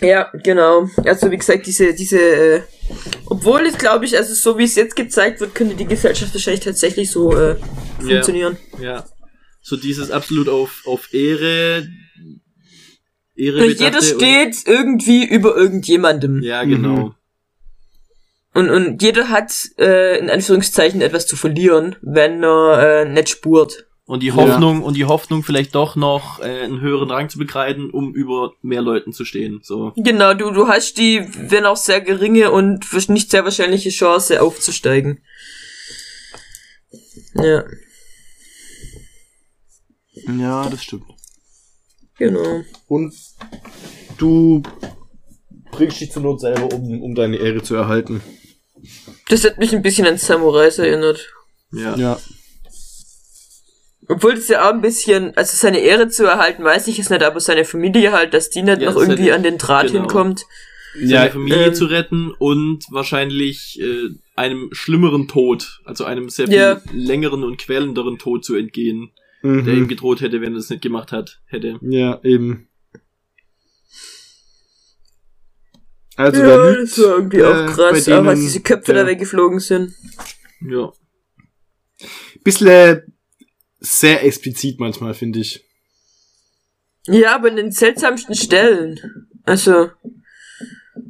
[0.00, 0.88] Ja, genau.
[1.04, 2.62] Also wie gesagt, diese, diese, äh,
[3.26, 6.64] obwohl es glaube ich, also so wie es jetzt gezeigt wird, könnte die Gesellschaft wahrscheinlich
[6.64, 7.56] tatsächlich so äh, Ja.
[7.98, 8.56] funktionieren.
[8.80, 9.04] Ja.
[9.60, 11.88] So dieses absolut auf, auf Ehre,
[13.34, 16.42] Ehre Und jeder steht irgendwie über irgendjemandem.
[16.42, 17.14] Ja, genau.
[18.58, 23.86] Und, und jeder hat äh, in Anführungszeichen etwas zu verlieren, wenn er äh, nicht spurt.
[24.04, 27.90] Und die Hoffnung, und die Hoffnung vielleicht doch noch äh, einen höheren Rang zu bekleiden,
[27.90, 29.60] um über mehr Leuten zu stehen.
[29.62, 29.92] So.
[29.94, 35.22] Genau, du, du hast die, wenn auch sehr geringe und nicht sehr wahrscheinliche Chance aufzusteigen.
[37.34, 37.62] Ja,
[40.36, 41.04] Ja, das stimmt.
[42.16, 42.64] genau.
[42.88, 43.14] Und
[44.16, 44.64] du
[45.70, 48.20] bringst dich zur Not selber um, um deine Ehre zu erhalten.
[49.28, 51.32] Das hat mich ein bisschen an Samurais erinnert.
[51.72, 51.96] Ja.
[51.96, 52.18] Ja.
[54.08, 57.22] Obwohl das ja auch ein bisschen, also seine Ehre zu erhalten, weiß ich es nicht,
[57.22, 60.00] aber seine Familie halt, dass die nicht Ja, noch irgendwie hätte- an den Draht genau.
[60.00, 60.46] hinkommt.
[60.94, 66.46] Seine Ja, Familie ähm, zu retten und wahrscheinlich äh, einem schlimmeren Tod, also einem sehr
[66.46, 66.80] viel Ja.
[66.92, 69.10] längeren und quälenderen Tod zu entgehen,
[69.42, 69.88] der ihm Mhm.
[69.88, 71.78] gedroht hätte, wenn er es nicht gemacht hat, hätte.
[71.82, 72.67] Ja, eben.
[76.18, 78.92] Also ja, da das war irgendwie äh, auch krass, bei auch als denen diese Köpfe
[78.92, 79.94] der- da weggeflogen sind.
[80.68, 80.92] Ja.
[82.42, 83.02] bisschen
[83.78, 85.64] sehr explizit manchmal, finde ich.
[87.06, 88.98] Ja, aber in den seltsamsten Stellen.
[89.44, 89.90] Also,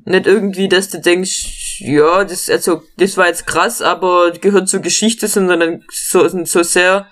[0.05, 4.81] nicht irgendwie, dass du denkst, ja, das, also, das war jetzt krass, aber gehört zur
[4.81, 7.09] Geschichte, sondern so, in so sehr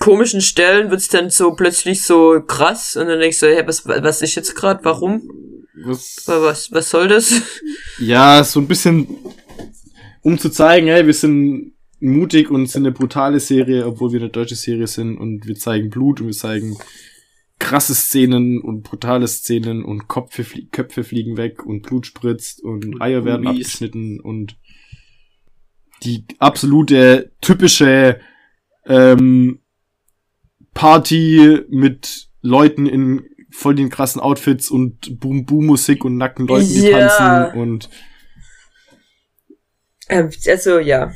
[0.00, 4.22] komischen Stellen wird's dann so plötzlich so krass und dann denkst du, hey, was, was
[4.22, 5.22] ist jetzt gerade, warum?
[5.74, 7.42] Was, Was, was soll das?
[7.98, 9.06] ja, so ein bisschen,
[10.22, 14.30] um zu zeigen, hey, wir sind mutig und sind eine brutale Serie, obwohl wir eine
[14.30, 16.76] deutsche Serie sind und wir zeigen Blut und wir zeigen
[17.58, 22.84] krasse Szenen und brutale Szenen und Köpfe, flie Köpfe fliegen weg und Blut spritzt und
[22.86, 23.66] Und Eier werden Bubis.
[23.66, 24.56] abgeschnitten und
[26.02, 28.18] die absolute typische
[28.86, 29.60] ähm,
[30.74, 33.22] Party mit Leuten in
[33.52, 37.08] voll den krassen Outfits und Boom Boom Musik und nackten Leuten, die Ja.
[37.08, 37.90] tanzen und
[40.08, 41.12] Ähm, Also, ja.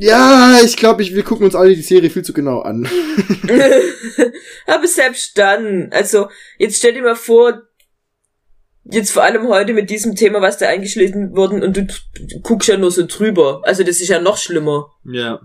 [0.00, 2.88] Ja, ich glaube, ich, wir gucken uns alle die Serie viel zu genau an.
[4.66, 6.28] Aber selbst dann, also
[6.58, 7.62] jetzt stell dir mal vor,
[8.84, 11.86] jetzt vor allem heute mit diesem Thema, was da eingeschnitten wurden und du
[12.42, 13.60] guckst ja nur so drüber.
[13.64, 14.92] Also das ist ja noch schlimmer.
[15.04, 15.40] Ja.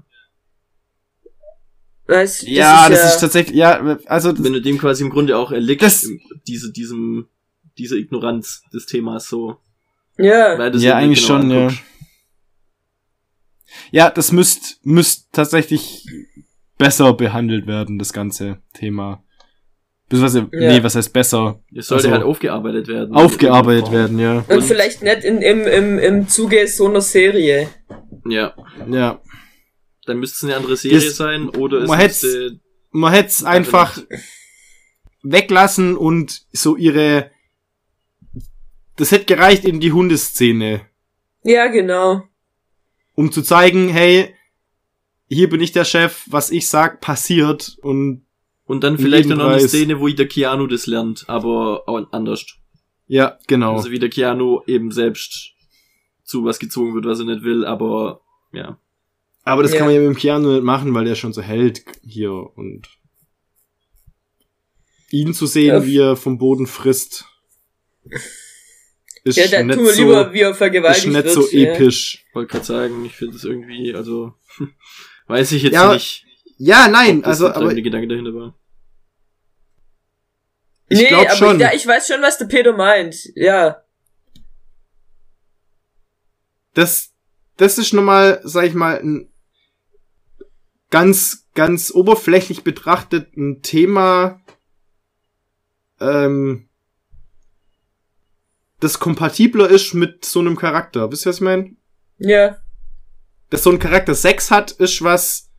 [2.13, 5.51] Weißt, ja, das ja, ist tatsächlich, ja, also, Wenn du dem quasi im Grunde auch
[5.51, 6.09] erliegst, Das-
[6.47, 7.27] diese, diesem,
[7.77, 9.57] diese Ignoranz des Themas so.
[10.17, 10.57] ja.
[10.77, 11.57] Ja, eigentlich genau schon, ja.
[11.63, 11.79] anguckst.
[13.91, 16.05] Ja, das müsst, müsst tatsächlich
[16.77, 19.23] besser behandelt werden, das ganze Thema.
[20.09, 20.71] Beziehungsweise, Ja.
[20.73, 21.59] nee, was heißt besser?
[21.73, 23.15] Es sollte Also, halt aufgearbeitet werden.
[23.15, 24.39] Aufgearbeitet werden, ja.
[24.47, 27.69] Und, Und- vielleicht nicht in, im, im, im Zuge so einer Serie.
[28.29, 28.53] Ja.
[28.87, 29.19] Ja.
[30.05, 32.59] Dann müsste es eine andere Serie Das- sein oder es man hätt's- müsste,
[32.91, 33.97] Man hätte es einfach
[35.23, 37.31] weglassen und so ihre,
[38.97, 40.81] das hätte gereicht in die Hundeszene,
[41.43, 42.23] Ja, genau.
[43.15, 44.35] um zu zeigen, hey,
[45.29, 48.25] hier bin ich der Chef, was ich sag, passiert und
[48.65, 49.67] und dann vielleicht noch eine.
[49.67, 52.45] Szene, wo der Keanu das lernt, aber anders.
[53.07, 53.73] ja, genau.
[53.75, 55.51] Also wie der Keanu eben selbst
[56.23, 58.21] zu was gezwungen wird, was er nicht will, aber
[58.53, 58.77] ja.
[59.43, 59.79] Aber das Ja.
[59.79, 62.87] kann man ja mit dem Keanu nicht machen, weil der schon so hält hier und
[65.11, 65.85] ihn zu sehen, Ja.
[65.85, 67.25] wie er vom Boden frisst,
[69.23, 71.29] ist Ja, dann nicht tun wir so, lieber, wie er ist vergewaltigt nicht wird.
[71.33, 71.73] so ja.
[71.73, 72.25] episch.
[72.33, 74.33] Wollte gerade sagen, ich finde es irgendwie, also
[75.27, 76.25] weiß ich jetzt Ja, nicht,
[76.57, 78.57] Ja, nein, das also, der aber treibende Gedanke dahinter war.
[80.87, 81.59] ich nee, glaub aber schon.
[81.59, 83.15] ja, ich weiß schon, was der Peter meint.
[83.35, 83.83] Ja.
[86.73, 87.11] das,
[87.57, 89.29] das ist nochmal, sag ich mal, ein
[90.93, 94.39] ganz, ganz oberflächlich betrachtet ein Thema,
[95.99, 96.69] ähm,
[98.79, 101.11] das kompatibler ist mit so einem Charakter.
[101.11, 101.75] Wisst ihr, was ich meine?
[102.19, 102.57] Ja.
[103.49, 105.49] Dass so ein Charakter Sex hat, ist was,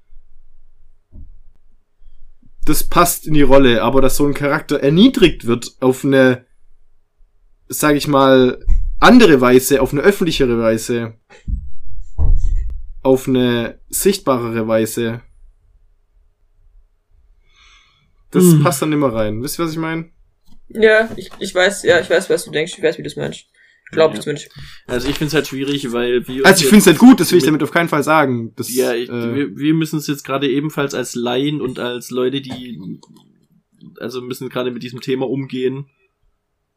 [2.64, 6.47] das passt in die Rolle, aber dass so ein Charakter erniedrigt wird auf eine,
[7.66, 8.64] sag ich mal,
[9.01, 11.18] andere Weise, auf eine öffentlichere Weise,
[13.05, 15.21] auf eine sichtbarere Weise,
[18.31, 18.63] das Hm.
[18.63, 19.43] passt dann immer rein.
[19.43, 20.11] Wisst ihr, was ich meine?
[20.69, 23.17] Ja, ich, ich weiß, ja, ich weiß, was du denkst, ich weiß, wie du es
[23.17, 23.47] meinst.
[23.93, 24.19] Glaube Ja.
[24.19, 24.51] ich zumindest.
[24.87, 27.31] Also ich finde es halt schwierig, weil wir Also ich finde es halt gut, das
[27.31, 28.53] will ich mit- damit auf keinen Fall sagen.
[28.57, 32.11] Das, Ja, ich, äh, wir, wir müssen es jetzt gerade ebenfalls als Laien und als
[32.11, 32.81] Leute, die
[34.01, 35.87] also müssen gerade mit diesem Thema umgehen.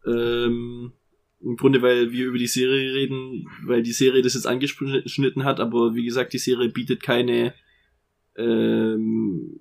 [0.06, 0.92] Ähm,
[1.40, 5.60] Im Grunde, weil wir über die Serie reden, weil die Serie das jetzt angeschnitten hat,
[5.60, 7.54] aber wie gesagt, die Serie bietet keine
[8.38, 9.60] ähm,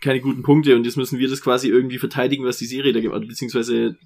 [0.00, 3.00] keine guten Punkte und jetzt müssen wir das quasi irgendwie verteidigen, was die Serie da
[3.00, 3.96] gemacht hat, beziehungsweise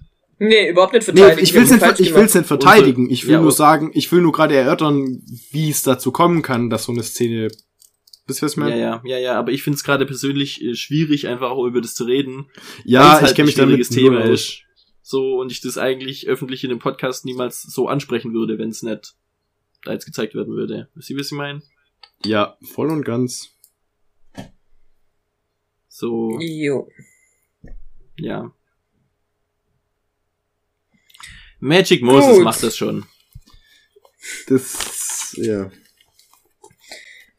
[0.43, 1.43] Nee, überhaupt nicht Nee, verteidigen.
[1.45, 3.11] ich will's Wir haben nicht, falsch ich will's nicht verteidigen.
[3.11, 6.71] Ich will Ja, nur sagen, ich will nur gerade erörtern, wie es dazu kommen kann,
[6.71, 7.49] dass so eine Szene.
[8.27, 8.81] Wisst ihr, was ich ja, meine?
[8.81, 11.95] ja, ja, ja, aber ich finde es gerade persönlich äh, schwierig, einfach auch über das
[11.95, 12.47] zu reden.
[12.85, 14.63] Ja, ich halt kenne mich damit Thema ist.
[15.03, 18.83] So, und ich das eigentlich öffentlich in einem Podcast niemals so ansprechen würde, wenn es
[18.83, 19.15] nicht
[19.85, 20.89] da jetzt gezeigt werden würde.
[20.95, 21.63] Wisst ihr, was ich meine?
[22.25, 23.51] Ja, voll und ganz.
[25.89, 26.89] So, Jo.
[28.17, 28.53] ja.
[31.59, 32.45] Magic Moses Gut.
[32.45, 33.05] macht das schon.
[34.49, 35.71] Das, ja.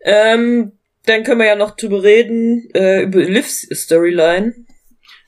[0.02, 0.74] Ähm,
[1.06, 4.66] dann können wir ja noch drüber reden, äh, über Livs Storyline.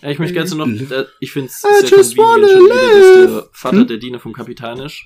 [0.04, 0.92] Ja, ich möchte gerne noch, Liv.
[0.92, 3.50] äh, ich finde es sehr just convenient schon wieder, dass der.
[3.54, 3.88] Vater Hm?
[3.88, 5.02] der Diener vom Kapitän ist.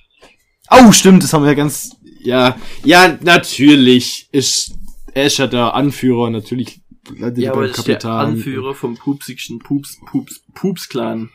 [0.71, 1.91] Oh, stimmt, das haben wir ja ganz.
[2.19, 4.73] Ja, ja, natürlich ist
[5.13, 6.81] er ist ja der Anführer, natürlich.
[7.17, 8.11] landet Ja, er aber beim ist der Kapitän.
[8.11, 11.29] Anführer vom pupsigsten Pups, Pups, Pups-Clan.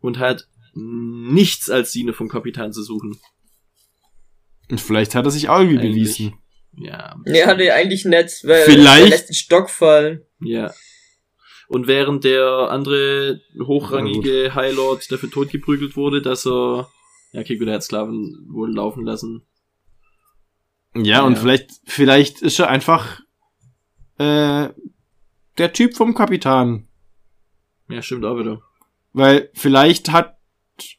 [0.00, 3.18] Und hat nichts als Diener vom Kapitän zu suchen.
[4.70, 5.92] Und vielleicht hat er sich auch irgendwie Eigentlich.
[5.94, 6.34] bewiesen.
[6.78, 7.16] Ja.
[7.24, 10.22] Nee, hat er eigentlich nicht, weil Vielleicht- er lässt den Stock fallen.
[10.40, 10.72] Ja.
[11.68, 16.88] Und während der andere hochrangige High Lord dafür totgeprügelt wurde, dass er,
[17.32, 19.42] ja, okay, gut, er hat Sklaven wohl laufen lassen.
[20.94, 21.40] Ja, und Ja.
[21.40, 23.20] vielleicht, vielleicht ist er einfach
[24.18, 24.68] äh,
[25.58, 26.86] der Typ vom Kapitän.
[27.88, 28.62] Ja, stimmt auch wieder.
[29.12, 30.36] Weil vielleicht hat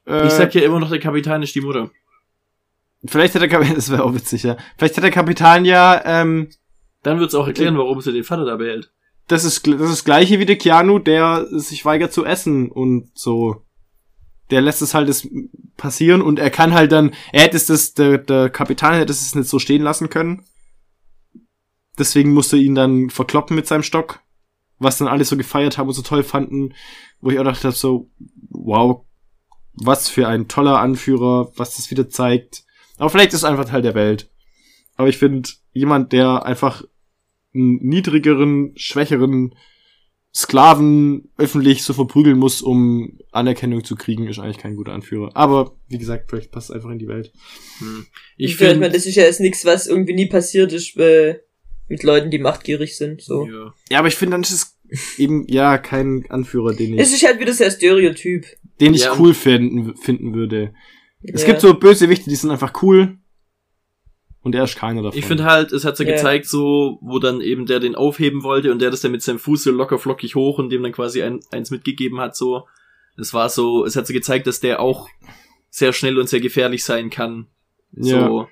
[0.05, 1.89] äh, Ich sag ja immer noch, der Kapitän ist die Mutter.
[3.05, 4.57] vielleicht hat der Kapitän, das wäre auch witzig, ja.
[4.78, 6.49] Vielleicht hat der Kapitän ja, ähm,
[7.03, 8.91] Dann wird's auch erklären, warum sie den Vater da behält.
[9.28, 13.63] Das ist das ist gleiche wie der Keanu, der sich weigert zu essen und so.
[14.49, 15.28] Der lässt es halt das
[15.75, 19.36] passieren und er kann halt dann, er hätte es das, der, der Kapitän hätte es
[19.36, 20.45] nicht so stehen lassen können.
[21.99, 24.21] Deswegen musste ihn dann verkloppen mit seinem Stock,
[24.80, 26.73] was dann alle so gefeiert haben und so toll fanden,
[27.19, 28.09] wo ich auch dachte so,
[28.49, 29.05] wow,
[29.73, 32.63] was für ein toller Anführer, was das wieder zeigt.
[32.97, 34.30] Aber vielleicht ist es einfach Teil der Welt.
[34.95, 36.84] aber ich finde, jemand, der einfach
[37.58, 39.53] einen niedrigeren, schwächeren
[40.36, 45.32] Sklaven öffentlich so verprügeln muss, um Anerkennung zu kriegen, ist eigentlich kein guter Anführer.
[45.36, 47.32] Aber wie gesagt, vielleicht passt es einfach in die Welt.
[47.80, 48.05] Hm.
[48.38, 51.39] Ich, Ich finde, das ist ja jetzt nichts, was irgendwie nie passiert ist äh,
[51.88, 53.22] mit Leuten, die machtgierig sind.
[53.22, 53.47] So.
[53.47, 53.74] ja.
[53.89, 54.51] Ja, aber ich finde, dann ist
[54.89, 58.45] es eben ja kein Anführer, den Es ich, ist halt wieder sehr Stereotyp.
[58.80, 59.16] den ich Ja.
[59.18, 60.74] cool finden, finden würde.
[61.24, 61.47] Es Ja.
[61.47, 63.18] gibt so Bösewichte, die sind einfach cool.
[64.44, 65.18] Und er ist keiner davon.
[65.20, 66.12] Ich finde halt, es hat so Ja.
[66.16, 69.40] gezeigt, so, wo dann eben der den aufheben wollte und der das dann mit seinem
[69.40, 72.66] Fuß so locker flockig hoch und dem dann quasi ein, eins mitgegeben hat, so.
[73.18, 75.10] Es war so, es hat so gezeigt, dass der auch
[75.70, 77.48] sehr schnell und sehr gefährlich sein kann.
[77.92, 78.28] ja.
[78.28, 78.48] So.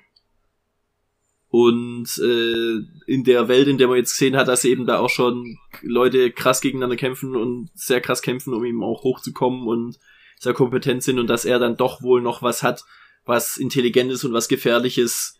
[1.48, 5.08] Und äh, in der Welt, in der man jetzt gesehen hat, dass eben da auch
[5.08, 9.98] schon Leute krass gegeneinander kämpfen und sehr krass kämpfen, um ihm auch hochzukommen und
[10.38, 12.84] sehr kompetent sind und dass er dann doch wohl noch was hat,
[13.24, 15.35] was Intelligentes und was Gefährliches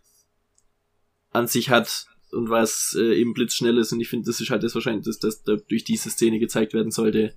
[1.37, 3.93] an sich hat und was äh, eben blitzschnell ist.
[3.93, 6.74] Und ich finde, das ist halt das wahrscheinlich, dass das da durch diese Szene gezeigt
[6.74, 7.34] werden sollte,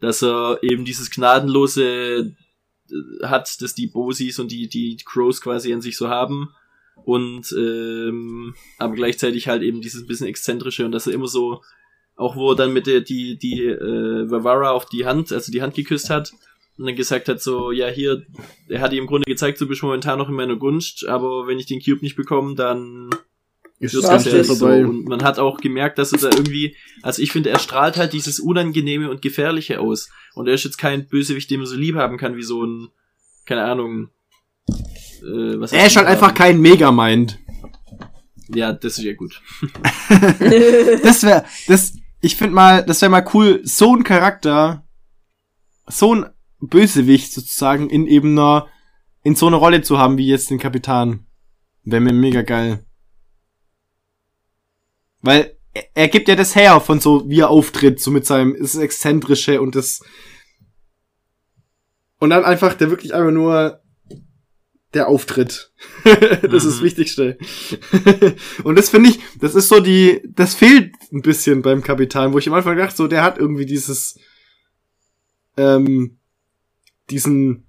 [0.00, 1.84] dass er eben dieses gnadenlose
[2.90, 6.50] äh, hat, dass die Bosis und die, die Crows quasi an sich so haben.
[7.04, 11.62] Und ähm, aber gleichzeitig halt eben dieses bisschen exzentrische und dass er immer so,
[12.16, 15.62] auch wo er dann mit der die, die äh, Vavara auf die Hand, also die
[15.62, 16.32] Hand geküsst hat
[16.78, 18.26] und dann gesagt hat, so, ja, hier,
[18.68, 21.58] er hat ihm im Grunde gezeigt, du bist momentan noch in meiner Gunst, aber wenn
[21.58, 23.10] ich den Cube nicht bekomme, dann
[23.78, 24.56] ist das ganz schnell ehrlich so.
[24.56, 24.86] vorbei.
[24.86, 28.12] Und man hat auch gemerkt, dass er da irgendwie, also ich finde, er strahlt halt
[28.12, 30.08] dieses Unangenehme und Gefährliche aus.
[30.34, 32.88] Und er ist jetzt kein Bösewicht, den man so lieb haben kann, wie so ein,
[33.44, 34.08] keine Ahnung,
[34.68, 37.38] äh, was Er ist halt einfach kein Megamind.
[38.48, 39.42] Ja, das ist ja gut.
[41.02, 44.86] Das wäre, das, ich finde mal, das wäre mal cool, so ein Charakter,
[45.86, 46.26] so ein
[46.60, 48.68] Bösewicht sozusagen in eben einer,
[49.22, 51.26] in so einer Rolle zu haben wie jetzt den Kapitan.
[51.82, 52.85] Wäre mir mega geil.
[55.26, 58.56] Weil er, er gibt ja das her von so, wie er auftritt, so mit seinem,
[58.58, 60.00] das Exzentrische und das,
[62.18, 63.82] und dann einfach der wirklich einfach nur
[64.94, 65.72] der Auftritt.
[66.04, 66.84] das ist das Mhm.
[66.84, 67.38] Wichtigste.
[68.64, 72.38] und das finde ich, das ist so die, das fehlt ein bisschen beim Kapitän, wo
[72.38, 74.18] ich am Anfang dachte, so, der hat irgendwie dieses,
[75.56, 76.18] ähm,
[77.10, 77.66] diesen,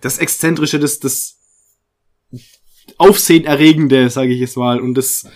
[0.00, 1.38] das Exzentrische, das, das
[2.96, 5.26] Aufsehenerregende, sage ich jetzt mal, und das,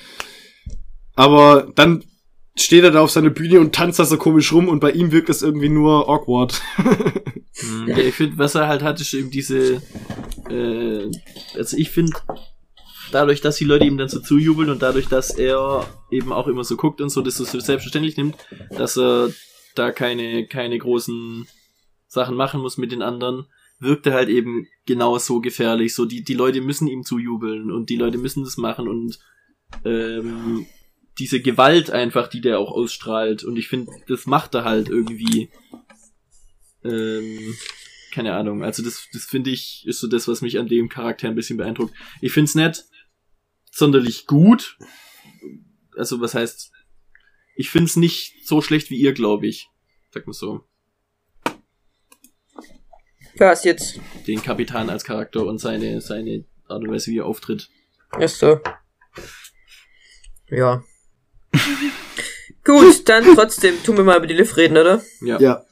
[1.18, 2.04] aber dann
[2.56, 5.10] steht er da auf seiner Bühne und tanzt da so komisch rum und bei ihm
[5.10, 6.62] wirkt es irgendwie nur awkward.
[7.60, 7.88] Mhm.
[7.88, 9.82] Ja, ich finde, was er halt hat, ist eben diese,
[10.48, 11.10] äh,
[11.56, 12.12] also ich finde,
[13.10, 16.62] dadurch, dass die Leute ihm dann so zujubeln und dadurch, dass er eben auch immer
[16.62, 18.36] so guckt und so, das so selbstverständlich nimmt,
[18.70, 19.30] dass er
[19.74, 21.48] da keine, keine großen
[22.06, 23.46] Sachen machen muss mit den anderen,
[23.80, 25.96] wirkt er halt eben genau so gefährlich.
[25.96, 29.18] So, die, die Leute müssen ihm zujubeln und die Leute müssen das machen und
[29.84, 30.66] ähm,
[31.18, 33.44] diese Gewalt einfach, die der auch ausstrahlt.
[33.44, 35.50] Und ich finde, das macht er halt irgendwie.
[36.84, 37.56] Ähm,
[38.12, 38.64] keine Ahnung.
[38.64, 41.56] Also das, das finde ich, ist so das, was mich an dem Charakter ein bisschen
[41.56, 41.94] beeindruckt.
[42.20, 42.84] Ich finde es nicht
[43.70, 44.78] sonderlich gut.
[45.96, 46.72] Also was heißt,
[47.56, 49.68] ich finde es nicht so schlecht wie ihr, glaube ich.
[50.10, 50.64] Sag mal so.
[53.36, 54.00] Was jetzt?
[54.26, 57.68] Den Kapitän als Charakter und seine, seine Art und Weise, wie er auftritt.
[58.10, 58.60] Ach so.
[60.48, 60.82] Ja.
[62.64, 65.02] Gut, dann trotzdem tun wir mal über die Liv reden, oder?
[65.20, 65.38] Ja.
[65.40, 65.64] ja.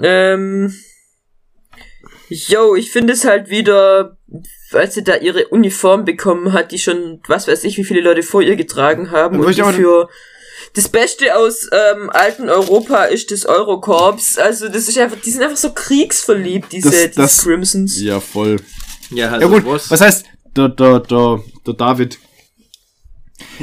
[0.00, 0.74] Ähm.
[2.30, 4.18] Yo, ich finde es halt wieder,
[4.72, 8.22] als sie da ihre Uniform bekommen hat, die schon, was weiß ich, wie viele Leute
[8.22, 10.10] vor ihr getragen haben Dann und die für
[10.74, 14.36] das Beste aus ähm, alten Europa ist das Eurokorps.
[14.36, 18.00] Also das ist einfach, die sind einfach so kriegsverliebt, diese, Das- diese das- Crimsons.
[18.02, 18.56] Ja, voll.
[19.10, 22.18] Ja, also Ja gut, was, was heißt der, der, der, der David?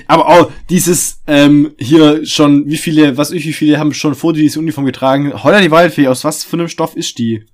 [0.07, 4.33] Aber auch dieses ähm, hier schon, wie viele, was ich, wie viele haben schon vor
[4.33, 5.43] dir diese Uniform getragen?
[5.43, 7.45] Holla die Waldfee, aus was für einem Stoff ist die?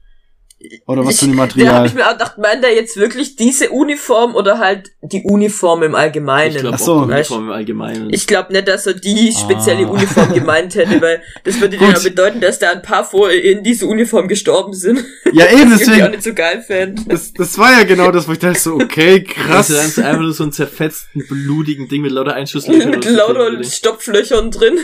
[0.88, 1.86] Oder was für ein Da habe Material?
[1.88, 5.96] ich mir auch gedacht, meint er jetzt wirklich diese Uniform oder halt die Uniform im
[5.96, 6.56] Allgemeinen?
[6.56, 6.94] ich glaube Ach so.
[6.96, 8.14] auch die Uniform im Allgemeinen.
[8.14, 9.90] Ich glaube nicht, dass er die spezielle Ah.
[9.92, 13.86] Uniform gemeint hätte, weil das würde ja bedeuten, dass da ein paar vor in diese
[13.88, 15.04] Uniform gestorben sind.
[15.34, 16.12] Ja, eben, Was ich auch deswegen.
[16.12, 17.02] nicht so geil fände.
[17.08, 19.68] Das, das war ja genau das, wo ich dachte so, okay, krass.
[19.70, 22.90] Dann ist einfach nur so ein zerfetzten, blutigen Ding mit lauter Einschusslöchern.
[22.92, 23.64] Mit lauter.
[23.64, 24.78] Stopflöchern drin.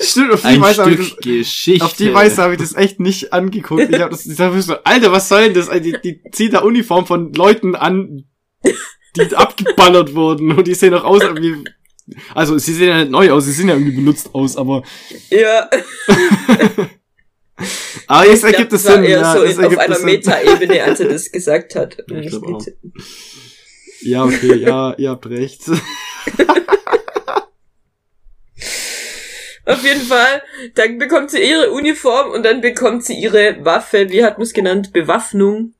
[0.00, 1.84] Stimmt, auf die Ein Weise habe ich Stück das, Geschichte.
[1.84, 3.88] auf die Weise habe ich das echt nicht angeguckt.
[3.90, 5.70] Ich habe das, ich dachte so, Alter, was soll denn das?
[5.80, 8.24] Die, die ziehen da Uniform von Leuten an,
[9.16, 11.64] die abgeballert wurden und die sehen auch aus wie,
[12.34, 14.82] also sie sehen ja nicht neu aus, sie sehen ja irgendwie benutzt aus, aber,
[15.30, 15.68] ja.
[18.06, 19.98] aber jetzt ergibt es Sinn, eher ja, so es in, auf einer.
[20.00, 21.96] Meta-Ebene, als er das gesagt hat.
[22.08, 22.66] Ja, ich glaub auch.
[24.02, 25.62] Ja, okay, ja, ihr habt recht.
[29.66, 30.42] Auf jeden Fall,
[30.74, 34.52] dann bekommt sie ihre Uniform und dann bekommt sie ihre Waffe, wie hat man es
[34.52, 35.74] genannt, Bewaffnung.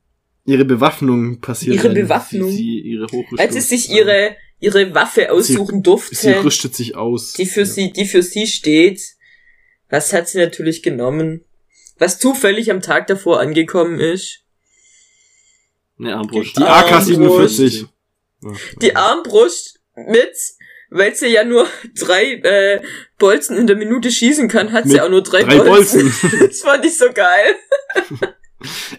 [0.45, 1.75] Ihre Bewaffnung passiert.
[1.75, 1.93] Ihre dann.
[1.95, 2.49] Bewaffnung.
[2.49, 3.39] Sie, sie ihre Hochrüstung.
[3.39, 7.33] Als sie sich ihre, ihre Waffe aussuchen durfte, Sie rüstet sich aus.
[7.33, 9.01] die für sie, die für sie steht,
[9.89, 11.45] was hat sie natürlich genommen?
[11.97, 14.41] Was zufällig am Tag davor angekommen ist.
[15.97, 16.57] Eine Armbrust.
[16.57, 17.87] Die AK-47.
[18.81, 20.35] Die Armbrust mit,
[20.95, 21.67] weil sie ja nur
[21.99, 22.81] drei äh,
[23.17, 26.03] Bolzen in der Minute schießen kann, hat sie auch nur drei, drei Bolzen.
[26.03, 26.39] Bolzen.
[26.47, 27.55] das fand ich so geil.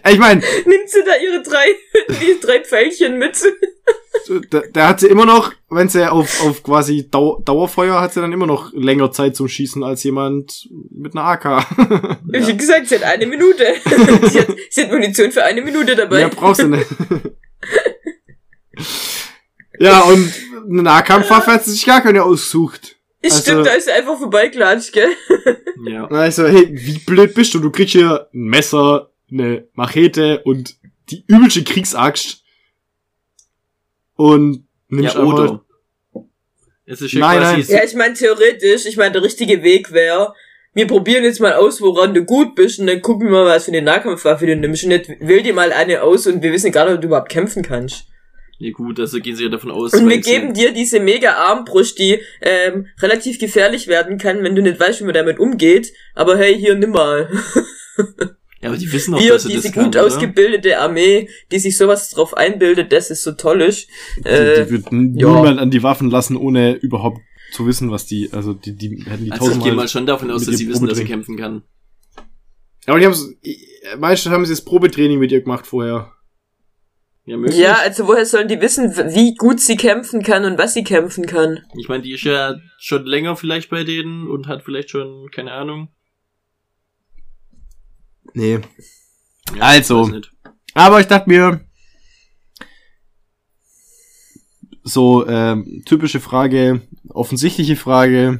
[0.09, 1.65] Ich meine, Nimmt sie da ihre drei,
[2.21, 3.37] die drei Pfeilchen mit.
[4.49, 8.21] da, da hat sie immer noch, wenn sie auf, auf quasi Dau Dauerfeuer hat sie
[8.21, 11.65] dann immer noch länger Zeit zum Schießen als jemand mit einer AK.
[12.27, 13.65] Wie gesagt, sie hat eine Minute.
[14.29, 16.17] sie, hat, sie hat Munition für eine Minute dabei.
[16.17, 16.87] Mehr brauchst du nicht.
[19.79, 20.33] Ja, und
[20.69, 22.95] eine Nahkampfwaffe hat sie sich gar keine ausgesucht.
[23.21, 25.09] Ich also- Stimmt, da ist sie einfach vorbeiklatscht, gell?
[25.85, 26.07] Ja.
[26.09, 27.59] Na, ich so, hey, wie blöd bist du?
[27.59, 30.75] Du kriegst hier ein Messer, eine Machete und
[31.09, 32.43] die übelste Kriegsaxt.
[34.15, 35.63] Und nimmst Ja, oder.
[36.85, 40.33] Es ist ja Nein, quasi Ja, ich meine, theoretisch, ich meine, der richtige Weg wäre,
[40.73, 43.65] wir probieren jetzt mal aus, woran du gut bist, und dann gucken wir mal, was
[43.65, 44.83] für eine Nahkampfwaffe du nimmst.
[44.83, 47.29] Und nicht, wähl dir mal eine aus und wir wissen gar nicht, ob du überhaupt
[47.29, 48.07] kämpfen kannst.
[48.59, 49.93] Ja gut, also gehen sie ja davon aus.
[49.93, 54.63] Und wir geben dir diese mega Armbrust, die ähm, relativ gefährlich werden kann, wenn du
[54.63, 55.93] nicht weißt, wie man damit umgeht.
[56.15, 57.29] Aber hey, hier nimm mal.
[58.59, 60.05] Ja, aber die wissen auch, Wir, dass sie diese das kann, gut oder?
[60.07, 63.87] ausgebildete Armee, die sich sowas drauf einbildet, dass es so toll ist.
[64.17, 65.27] Die, Äh, die würden ja.
[65.27, 67.19] niemand an die Waffen lassen, ohne überhaupt
[67.51, 69.69] zu wissen, was die, also die, die hätten die Also ich tausendmal.
[69.69, 71.61] gehe mal schon davon aus, dass sie wissen, dass sie kämpfen kann.
[72.87, 73.15] Aber die haben
[73.99, 76.11] meistens haben sie das Probetraining mit ihr gemacht vorher.
[77.27, 77.59] Ja, möglich.
[77.59, 81.25] ja, also woher sollen die wissen, wie gut sie kämpfen kann und was sie kämpfen
[81.25, 81.59] kann?
[81.77, 85.51] Ich meine, die ist ja schon länger vielleicht bei denen und hat vielleicht schon, keine
[85.51, 85.89] Ahnung.
[88.33, 88.61] Nee.
[89.57, 90.09] Ja, Also.
[90.73, 91.59] Aber ich dachte mir,
[94.83, 98.39] so ähm, typische Frage, offensichtliche Frage.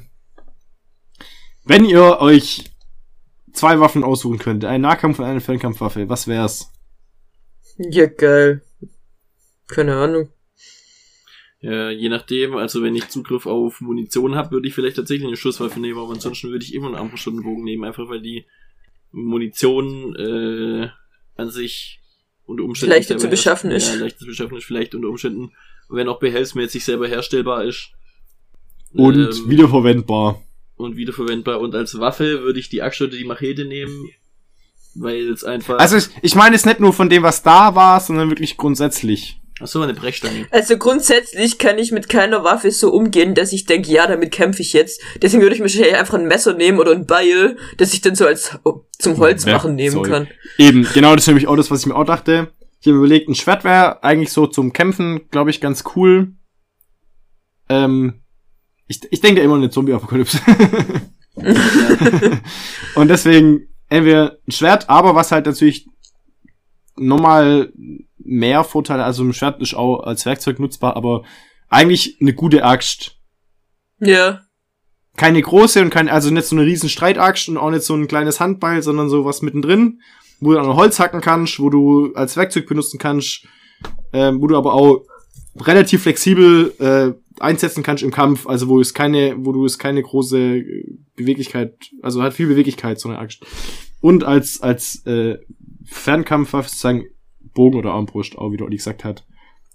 [1.66, 2.72] Wenn ihr euch
[3.52, 6.72] zwei Waffen aussuchen könnt, einen Nahkampf und eine Fernkampfwaffe, was wär's?
[7.78, 8.62] Ja, geil.
[9.68, 10.30] Keine Ahnung.
[11.60, 15.38] Ja, je nachdem, also wenn ich Zugriff auf Munition habe, würde ich vielleicht tatsächlich eine
[15.38, 18.46] Schusswaffe nehmen, aber ansonsten würde ich immer einen Armbruststundenbogen nehmen, einfach weil die
[19.12, 20.90] Munition äh,
[21.36, 22.00] an sich
[22.46, 23.88] unter Umständen Leichter zu beschaffen ist.
[23.90, 25.52] Ja, leichter zu beschaffen ist, vielleicht unter Umständen,
[25.90, 27.90] wenn auch behelfsmäßig selber herstellbar ist.
[28.94, 30.42] Und Ähm, wiederverwendbar.
[30.76, 31.60] und wiederverwendbar.
[31.60, 34.10] Und als Waffe würde ich die Axt oder die Machete nehmen,
[34.94, 35.80] weil es einfach.
[35.80, 39.42] Also ich, ich meine es nicht nur von dem, was da war, sondern wirklich grundsätzlich.
[39.60, 40.46] Ach so, eine Brechstange.
[40.52, 44.62] Also grundsätzlich kann ich mit keiner Waffe so umgehen, dass ich denke, ja, damit kämpfe
[44.62, 45.02] ich jetzt.
[45.22, 48.28] Deswegen würde ich wahrscheinlich einfach ein Messer nehmen oder ein Beil, das ich dann so
[48.28, 48.60] als
[49.00, 50.12] zum Holzmachen nehmen Werkzeug.
[50.12, 50.28] kann.
[50.60, 52.52] Eben, genau das ist nämlich auch das, was ich mir auch dachte.
[52.80, 56.34] Ich habe mir überlegt, ein Schwert wäre eigentlich so zum Kämpfen, glaube ich, ganz cool.
[57.68, 58.22] Ähm,
[58.88, 60.40] ich, ich denke immer an eine Zombie-Apokalypse.
[62.96, 65.88] Und deswegen entweder ein Schwert, aber was halt natürlich
[66.96, 67.72] nochmal
[68.28, 71.24] mehr Vorteile, also ein Schwert ist auch als Werkzeug nutzbar, aber
[71.70, 73.18] eigentlich eine gute Axt.
[74.00, 74.42] Ja.
[75.16, 78.08] Keine große und kein, also nicht so eine riesen Streitaxt und auch nicht so ein
[78.08, 80.02] kleines Handbeil, sondern so was mittendrin,
[80.40, 83.46] wo du auch noch Holz hacken kannst, wo du als Werkzeug benutzen kannst,
[84.14, 85.02] ähm, wo du aber auch
[85.60, 90.04] relativ flexibel äh, einsetzen kannst im Kampf, also wo es keine, wo du es keine
[90.04, 93.46] große äh, Beweglichkeit, also hat viel Beweglichkeit, so eine Axt.
[94.02, 95.40] Und als, als äh,
[95.86, 97.06] Fernkampfwaffe sozusagen
[97.58, 99.26] Bogen oder Armbrust, auch wie der Olli gesagt hat.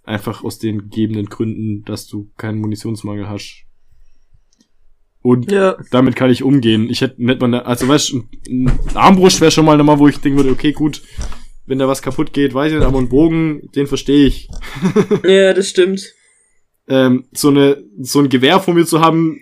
[0.05, 3.65] Einfach aus den gegebenen Gründen, dass du keinen Munitionsmangel hast.
[5.21, 5.77] Und Ja.
[5.91, 6.89] damit kann ich umgehen.
[6.91, 10.09] Ich hätte nicht mal, ne, also weißt du, ein Armbrust wäre schon mal nochmal, wo
[10.09, 11.03] ich denken würde, okay, gut,
[11.67, 14.49] wenn da was kaputt geht, weiß ich nicht, aber ein Bogen, den verstehe ich.
[15.25, 16.13] Ja, das stimmt.
[16.89, 19.39] Ähm, so eine, so ein Gewehr vor mir zu haben,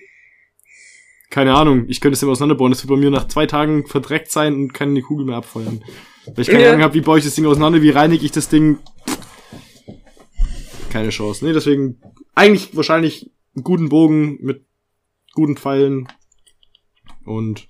[1.30, 2.72] keine Ahnung, ich könnte es immer auseinanderbauen.
[2.72, 5.82] Das wird bei mir nach zwei Tagen verdreckt sein und kann eine Kugel mehr abfeuern.
[6.34, 6.68] Weil ich keine.
[6.68, 8.78] Ahnung habe, wie baue ich das Ding auseinander, wie reinige ich das Ding.
[10.90, 11.44] Keine Chance.
[11.44, 12.00] Nee, deswegen
[12.34, 14.64] eigentlich wahrscheinlich einen guten Bogen mit
[15.32, 16.08] guten Pfeilen
[17.24, 17.68] und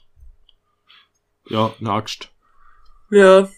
[1.49, 2.31] ja, eine Axt.
[3.11, 3.49] Ja.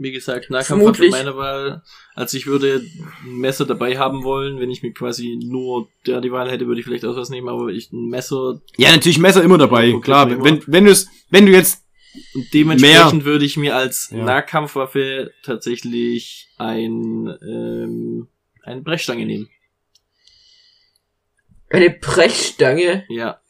[0.00, 1.10] Wie gesagt, Nahkampf Vermutlich.
[1.10, 1.82] meiner Wahl.
[2.14, 2.82] Also ich würde
[3.24, 6.80] ein Messer dabei haben wollen, wenn ich mir quasi nur der die Wahl hätte, würde
[6.80, 10.30] ich vielleicht auch was nehmen, aber ich ein Messer Ja, natürlich Messer immer dabei, klar.
[10.30, 10.44] immer.
[10.44, 11.84] Wenn, wenn du es, wenn du jetzt,
[12.34, 13.24] und dementsprechend Mehr.
[13.24, 14.24] würde ich mir als ja.
[14.24, 18.28] Nahkampfwaffe tatsächlich ein, ähm,
[18.62, 19.48] eine Brechstange nehmen.
[21.70, 23.04] Eine Brechstange?
[23.08, 23.40] Ja.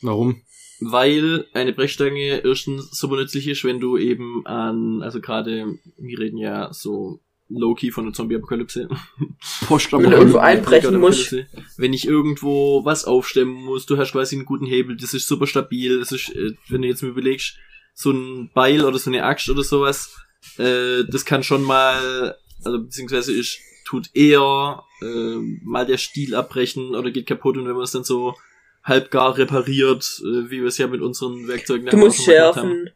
[0.00, 0.42] Warum?
[0.80, 6.38] Weil eine Brechstange erstens super nützlich ist, wenn du eben an, also gerade, wir reden
[6.38, 7.20] ja so
[7.56, 8.88] low-key von der Zombie-Apokalypse.
[9.68, 11.34] Wenn du irgendwo einbrechen musst.
[11.76, 15.46] Wenn ich irgendwo was aufstemmen muss, du hast quasi einen guten Hebel, das ist super
[15.46, 17.56] stabil, das ist, äh, wenn du jetzt mir überlegst,
[17.94, 20.14] so ein Beil oder so eine Axt oder sowas,
[20.58, 26.94] äh, das kann schon mal, also beziehungsweise ist, tut eher äh, mal der Stiel abbrechen
[26.94, 28.34] oder geht kaputt und wenn man es dann so
[28.82, 32.68] halbgar repariert, äh, wie wir es ja mit unseren Werkzeugen Du musst gemacht haben.
[32.68, 32.90] schärfen.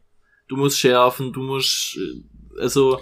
[0.47, 2.99] Du musst schärfen, du musst, äh, also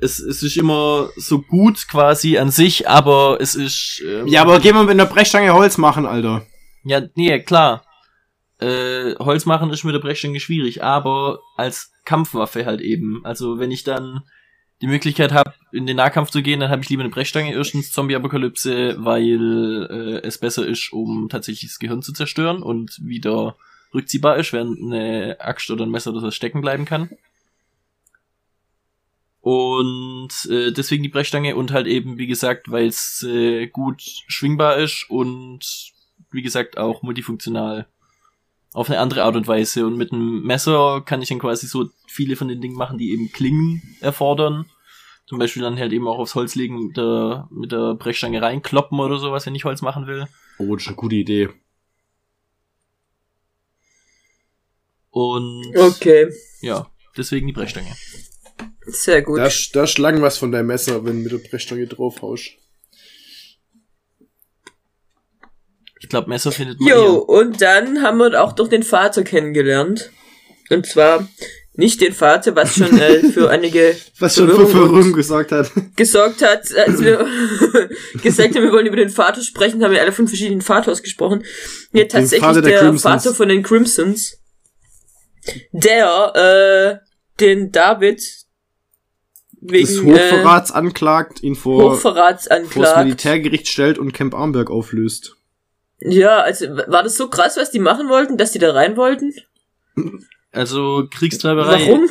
[0.00, 4.60] es, es ist immer so gut quasi an sich, aber es ist ähm, Ja, aber
[4.60, 6.46] gehen wir mit einer Brechstange Holz machen, Alter.
[6.84, 7.84] ja, nee, klar.
[8.60, 13.20] Äh, Holz machen ist mit der Brechstange schwierig, aber als Kampfwaffe halt eben.
[13.24, 14.22] Also wenn ich dann
[14.80, 17.52] die Möglichkeit habe, in den Nahkampf zu gehen, dann habe ich lieber eine Brechstange.
[17.54, 23.56] Erstens Zombie-Apokalypse, weil äh, es besser ist, um tatsächlich das Gehirn zu zerstören und wieder
[23.94, 27.10] rückziehbar ist, während eine Axt oder ein Messer oder so stecken bleiben kann.
[29.44, 34.78] Und äh, deswegen die Brechstange und halt eben, wie gesagt, weil es äh, gut schwingbar
[34.78, 35.92] ist und
[36.30, 37.86] wie gesagt auch multifunktional
[38.72, 39.86] auf eine andere Art und Weise.
[39.86, 43.12] Und mit einem Messer kann ich dann quasi so viele von den Dingen machen, die
[43.12, 44.64] eben Klingen erfordern.
[45.26, 48.98] Zum Beispiel dann halt eben auch aufs Holz legen, mit der, mit der Brechstange reinkloppen
[48.98, 50.26] oder sowas, wenn ich Holz machen will.
[50.58, 51.50] Oh, das ist eine gute Idee.
[55.10, 56.32] Und Okay,
[56.62, 57.94] ja, deswegen die Brechstange.
[58.86, 59.38] Sehr gut.
[59.38, 62.52] Da, da schlang was von deinem Messer, wenn du mit der Brechstange draufhaust.
[66.00, 70.10] Ich glaube, Messer findet man Jo, und dann haben wir auch doch den Vater kennengelernt.
[70.68, 71.26] Und zwar
[71.76, 75.70] nicht den Vater, was schon äh, für einige Was schon für Verwirrung gesagt hat.
[75.96, 77.26] gesorgt hat, als wir
[78.22, 81.42] gesagt haben, wir wollen über den Vater sprechen, haben wir alle von verschiedenen Vaters gesprochen.
[81.92, 82.98] Ja, tatsächlich Vater der der.
[82.98, 84.38] Vater von den Crimsons,
[85.72, 87.06] der äh,
[87.40, 88.43] den David
[89.64, 93.04] Des wegen äh, Hochverrats anklagt, ihn vor, Hochverrats vor das anklagt.
[93.04, 95.36] Militärgericht stellt und Camp Armberg auflöst.
[96.00, 99.32] Ja, also war das so krass, was die machen wollten, dass die da rein wollten?
[100.52, 101.86] Also Kriegstreiberei.
[101.88, 102.08] Warum?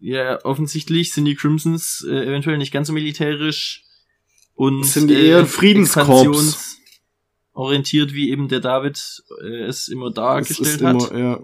[0.00, 3.84] Ja, offensichtlich sind die Crimsons äh, eventuell nicht ganz so militärisch
[4.54, 6.78] und Sind die eher ein Friedenskorps.
[7.52, 9.00] orientiert, wie eben der David
[9.42, 11.40] äh, es immer Das dargestellt ist hat immer, ja.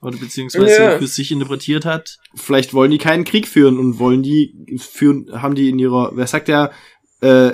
[0.00, 0.98] Oder beziehungsweise Ja.
[0.98, 2.18] für sich interpretiert hat.
[2.34, 6.26] Vielleicht wollen die keinen Krieg führen und wollen die führen, haben die in ihrer, wer
[6.26, 6.70] sagt ja,
[7.20, 7.52] äh,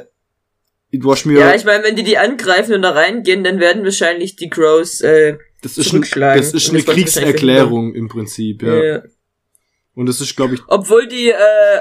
[0.93, 3.85] du hast mir, Ja, ich meine, wenn die die angreifen und da reingehen, dann werden
[3.85, 8.83] wahrscheinlich die Crows äh, das ist, ein, das ist eine das Kriegserklärung im Prinzip, ja.
[8.83, 9.03] Ja.
[9.95, 11.37] Und das ist, glaube ich, Obwohl die, äh,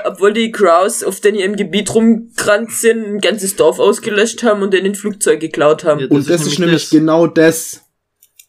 [0.06, 4.72] obwohl die Crows auf den ihrem Gebiet rumgerannt sind, ein ganzes Dorf ausgelöscht haben und
[4.74, 6.00] denen ein Flugzeug geklaut haben.
[6.00, 7.83] Ja, und das ist nämlich genau das.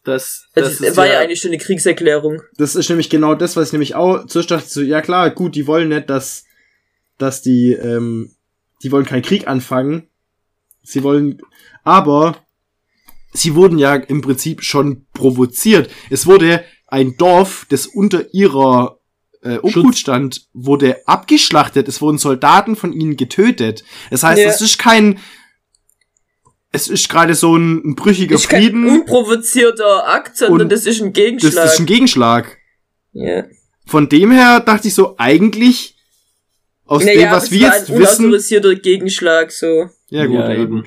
[0.05, 2.41] Das, das das ist war ja eigentlich schon eine Kriegserklärung.
[2.57, 5.55] Das ist nämlich genau das, was ich nämlich auch zuerst dachte, so, ja klar, gut,
[5.55, 6.45] die wollen nicht, dass,
[7.17, 8.35] dass die, ähm,
[8.83, 10.07] die wollen keinen Krieg anfangen.
[10.83, 11.41] Sie wollen,
[11.83, 12.37] aber
[13.33, 15.89] sie wurden ja im Prinzip schon provoziert.
[16.09, 18.99] Es wurde ein Dorf, das unter ihrer
[19.41, 21.87] äh, Obhut stand, wurde abgeschlachtet.
[21.87, 23.83] Es wurden Soldaten von ihnen getötet.
[24.11, 24.49] Das heißt, Ja.
[24.49, 25.19] es ist kein,
[26.75, 28.87] es ist gerade so ein, ein brüchiger Das ist kein Frieden.
[28.89, 31.65] unprovozierter Akt, sondern Und das ist ein Das Gegenschlag.
[31.65, 32.57] ist ein Gegenschlag.
[33.13, 33.43] ja.
[33.87, 35.95] Von dem her dachte ich so, eigentlich,
[36.85, 38.25] aus dem, Naja, was es wir war jetzt ein wissen.
[38.25, 39.89] unautorisierter Gegenschlag, so.
[40.09, 40.85] Ja, gut, ja, eben.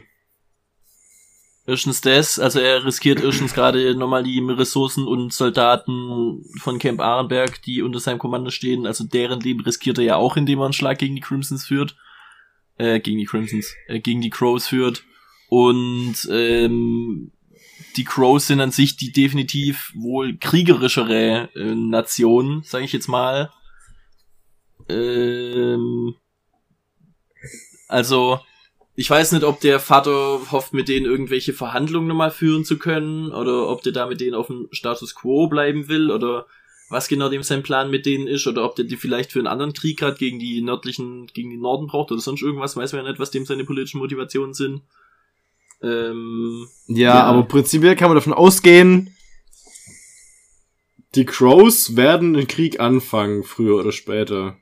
[1.66, 7.60] Erstens das, also er riskiert erstens gerade nochmal die Ressourcen und Soldaten von Camp Arenberg,
[7.62, 10.72] die unter seinem Kommando stehen, also deren Leben riskiert er ja auch, indem er einen
[10.72, 11.94] Schlag gegen die Crimsons führt.
[12.78, 15.02] Äh, gegen die Crimsons, äh, gegen die Crows führt.
[15.48, 17.32] Und ähm,
[17.96, 23.50] die Crows sind an sich die definitiv wohl kriegerischere äh, Nation, sage ich jetzt mal.
[24.88, 26.14] Ähm,
[27.88, 28.40] also,
[28.94, 33.32] ich weiß nicht, ob der Vater hofft, mit denen irgendwelche Verhandlungen nochmal führen zu können,
[33.32, 36.46] oder ob der da mit denen auf dem Status quo bleiben will, oder
[36.90, 39.46] was genau dem sein Plan mit denen ist, oder ob der die vielleicht für einen
[39.46, 43.04] anderen Krieg gerade gegen die nördlichen, gegen den Norden braucht, oder sonst irgendwas, weiß man
[43.04, 44.82] ja nicht, was dem seine politischen Motivationen sind.
[45.82, 47.22] Ähm, Ja, Ja.
[47.24, 49.14] aber prinzipiell kann man davon ausgehen,
[51.14, 54.56] die Crows werden den Krieg anfangen, früher oder später.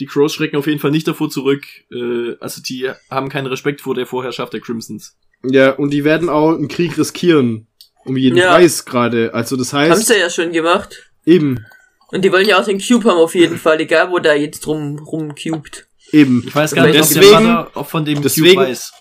[0.00, 3.80] die Crows schrecken auf jeden Fall nicht davor zurück, äh, also die haben keinen Respekt
[3.80, 5.16] vor der Vorherrschaft der Crimsons.
[5.42, 7.66] Ja, und die werden auch einen Krieg riskieren.
[8.04, 8.52] Um jeden Ja.
[8.54, 9.34] Preis gerade.
[9.34, 11.10] Also das Haben heißt, sie ja schon gemacht.
[11.26, 11.64] eben,
[12.12, 14.60] Und die wollen ja auch den Cube haben auf jeden Fall, egal wo da jetzt
[14.60, 15.88] drum rumcubt.
[16.12, 16.44] eben.
[16.46, 18.92] Ich weiß gar nicht, ob deswegen, der Vater auch von dem deswegen- Cube weiß.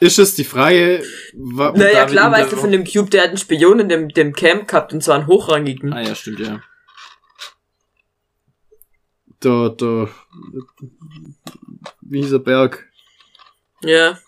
[0.00, 1.02] Ist es die Frage,
[1.34, 4.32] wa- Naja, klar weißt du von dem Cube, der hat einen Spion in dem, dem
[4.32, 5.92] Camp gehabt und zwar einen hochrangigen.
[5.92, 6.62] Ah ja, stimmt, ja.
[9.42, 10.08] der, der,
[12.02, 12.90] wie hieß der Berg?
[13.82, 14.18] Ja.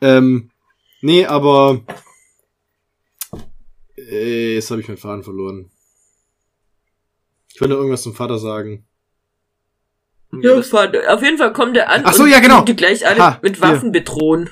[0.00, 0.50] Ähm,
[1.00, 1.82] nee, aber,
[3.96, 5.70] äh, jetzt habe ich meinen Faden verloren.
[7.52, 8.86] Ich wollte irgendwas zum Vater sagen.
[10.42, 11.12] Ja, Vater.
[11.12, 12.62] Auf jeden Fall kommt er an Ach so, und ja, genau.
[12.64, 13.62] die gleich alle Ha, mit hier.
[13.62, 14.48] Waffen bedrohen.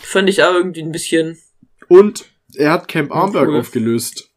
[0.00, 1.38] Fand ich auch irgendwie ein bisschen,
[1.88, 2.24] Und
[2.54, 3.60] er hat Camp Armberg cool.
[3.60, 4.30] aufgelöst.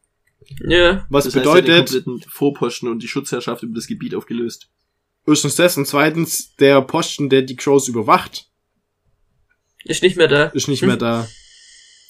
[0.67, 1.05] ja.
[1.09, 4.69] Was das heißt, er hat den bedeutet, Vorposten und die Schutzherrschaft über das Gebiet aufgelöst.
[5.27, 8.47] erstens das und zweitens, der Posten, der die Crows überwacht,
[9.85, 10.45] Ist nicht mehr da.
[10.47, 11.27] ist nicht mehr da.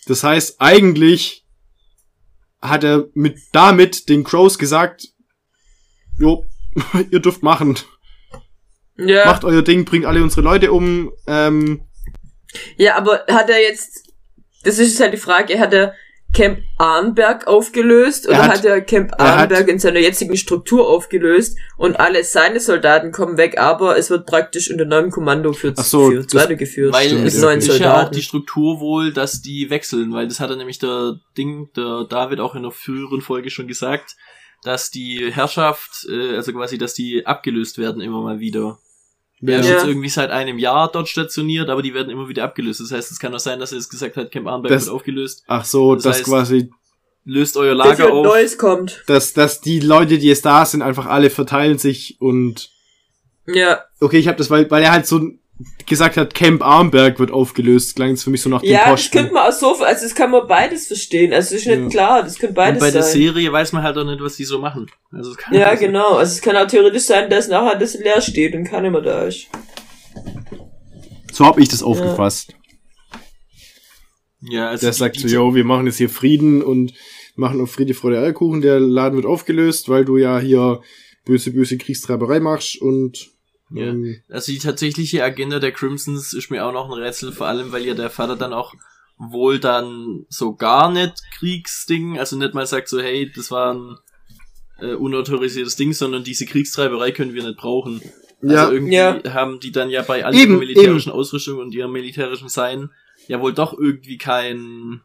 [0.06, 1.46] Das heißt, eigentlich
[2.62, 5.08] hat er mit damit den Crows gesagt,
[6.18, 6.46] jo,
[7.12, 7.78] ihr dürft machen.
[8.98, 9.26] Ja.
[9.26, 11.12] Macht euer Ding, bringt alle unsere Leute um.
[11.28, 11.82] Ähm,
[12.78, 14.12] Ja, aber hat er jetzt,
[14.64, 15.94] das ist jetzt halt die Frage, hat er
[16.32, 20.38] Camp Arnberg aufgelöst oder Er hat- hat, er Camp er hat- Arnberg in seiner jetzigen
[20.38, 25.54] Struktur aufgelöst und alle seine Soldaten kommen weg, aber es wird praktisch unter neuem Kommando
[25.54, 26.94] für, Ach so, für das- weitergeführt.
[26.94, 28.16] Weil es ist ja auch Soldaten.
[28.16, 32.42] die Struktur wohl, dass die wechseln, weil das hat er nämlich der Ding, der David
[32.42, 34.16] auch in der früheren Folge schon gesagt,
[34.64, 38.80] dass die Herrschaft, äh, also quasi, dass die abgelöst werden immer mal wieder.
[39.42, 39.76] Er ist Ja.
[39.76, 42.82] jetzt irgendwie seit einem Jahr dort stationiert, aber die werden immer wieder abgelöst.
[42.82, 44.96] Das heißt, es kann auch sein, dass er jetzt gesagt hat, Camp Arnberg Das- wird
[44.96, 45.44] aufgelöst.
[45.48, 46.70] ach so, Das das, heißt- quasi,
[47.26, 48.26] Löst euer Lager ein auf.
[48.26, 49.04] Neues kommt.
[49.08, 52.72] dass, dass die Leute, die jetzt da sind, einfach alle verteilen sich und
[53.46, 53.82] Ja.
[54.00, 55.22] okay, ich habe das, weil, weil er halt so
[55.86, 59.02] gesagt hat, Camp Armberg wird aufgelöst, klang es für mich so nach dem Ja, das
[59.02, 59.18] Posten.
[59.18, 61.34] könnte man auch so, also das kann man beides verstehen.
[61.34, 61.90] Also es ist nicht Ja.
[61.90, 63.12] klar, das könnte Und beides bei der sein.
[63.14, 64.90] Serie weiß man halt auch nicht, was die so machen.
[65.12, 66.14] Also es kann Ja, genau.
[66.16, 69.24] Also es kann auch theoretisch sein, dass nachher das leer steht und keiner mehr da
[69.24, 69.48] ist.
[71.32, 72.54] So habe ich das aufgefasst.
[74.42, 76.94] Ja, also Der sagt so, yo, wir machen jetzt hier Frieden und
[77.36, 78.62] machen auf Friede, Freude, Eierkuchen.
[78.62, 80.82] Der Laden wird aufgelöst, weil du ja hier
[81.26, 83.32] böse, böse Kriegstreiberei machst und
[83.72, 83.86] Ja.
[83.88, 87.72] ähm, Also die tatsächliche Agenda der Crimsons ist mir auch noch ein Rätsel, vor allem
[87.72, 88.74] weil ja der Vater dann auch
[89.18, 93.98] wohl dann so gar nicht Kriegsding, also nicht mal sagt so, hey, das war ein
[94.82, 98.02] äh, unautorisiertes Ding, sondern diese Kriegstreiberei können wir nicht brauchen.
[98.42, 98.72] Also Ja.
[98.72, 99.22] irgendwie Ja.
[99.34, 102.90] haben die dann ja bei all Eben, ihrer militärischen Ausrüstung und ihrem militärischen Sein
[103.28, 105.02] ja wohl doch irgendwie kein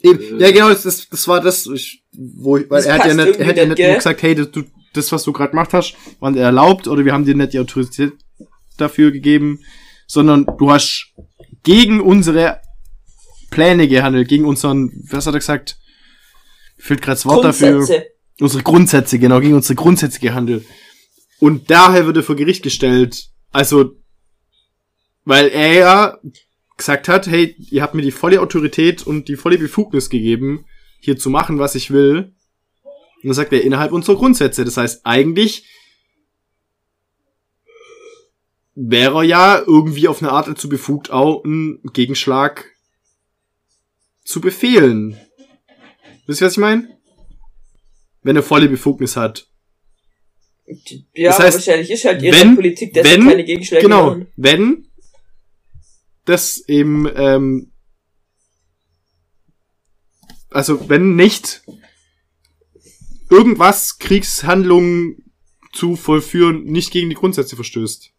[0.00, 3.06] Eben, Äh, ja, genau, das, das, war das, ich, wo ich, weil Das er hat
[3.06, 4.62] ja nicht, er hat ja nicht, nur gesagt, hey, das, du,
[4.92, 7.58] das, was du gerade gemacht hast, war nicht erlaubt oder wir haben dir nicht die
[7.58, 8.12] Autorität
[8.76, 9.60] dafür gegeben,
[10.06, 11.12] sondern du hast
[11.62, 12.60] gegen unsere
[13.50, 15.78] Pläne gehandelt, gegen unseren, was hat er gesagt?
[16.76, 17.86] Fehlt gerade das Wort dafür.
[18.40, 20.64] Unsere Grundsätze, genau, gegen unsere Grundsätze gehandelt.
[21.40, 23.30] Und daher wird er vor Gericht gestellt.
[23.50, 23.96] Also,
[25.24, 26.18] weil er ja
[26.76, 30.64] gesagt hat, hey, ihr habt mir die volle Autorität und die volle Befugnis gegeben,
[31.00, 32.32] hier zu machen, was ich will.
[33.22, 34.64] Und dann sagt er, innerhalb unserer Grundsätze.
[34.64, 35.66] Das heißt, eigentlich
[38.74, 42.64] wäre er ja irgendwie auf eine Art dazu befugt, auch einen Gegenschlag
[44.24, 45.18] zu befehlen.
[46.26, 46.96] Wisst ihr, was ich meine?
[48.22, 49.48] Wenn er volle Befugnis hat.
[51.14, 54.26] Ja, Das heißt, wahrscheinlich ist halt ihre wenn- Politik, dass wenn- keine Gegenschläge Genau, machen.
[54.36, 54.86] wenn
[56.26, 57.72] das eben, ähm,
[60.50, 61.62] also wenn nicht
[63.30, 65.24] irgendwas Kriegshandlungen
[65.72, 68.10] zu vollführen nicht gegen die Grundsätze verstößt.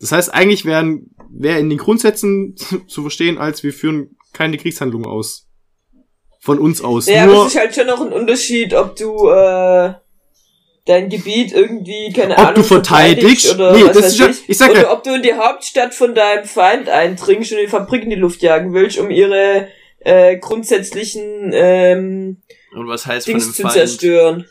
[0.00, 2.56] Das heißt, eigentlich wären, wäre in den Grundsätzen
[2.86, 5.48] zu verstehen, als wir führen keine Kriegshandlungen aus.
[6.40, 7.06] Von uns aus.
[7.06, 9.94] Ja, aber Nur, es ist halt schon noch ein Unterschied, ob du äh,
[10.86, 13.54] dein Gebiet irgendwie, keine Ob Ahnung, du verteidigst?
[13.54, 14.48] oder Nee, was das ist ja- ich.
[14.48, 17.68] ich sag oder ja- ob du in die Hauptstadt von deinem Feind eindringst und die
[17.68, 19.68] Fabrik in die Luft jagen willst, um ihre
[20.00, 22.42] äh, grundsätzlichen ähm,
[22.74, 24.46] und was heißt von Dings einem zu Feind zerstören.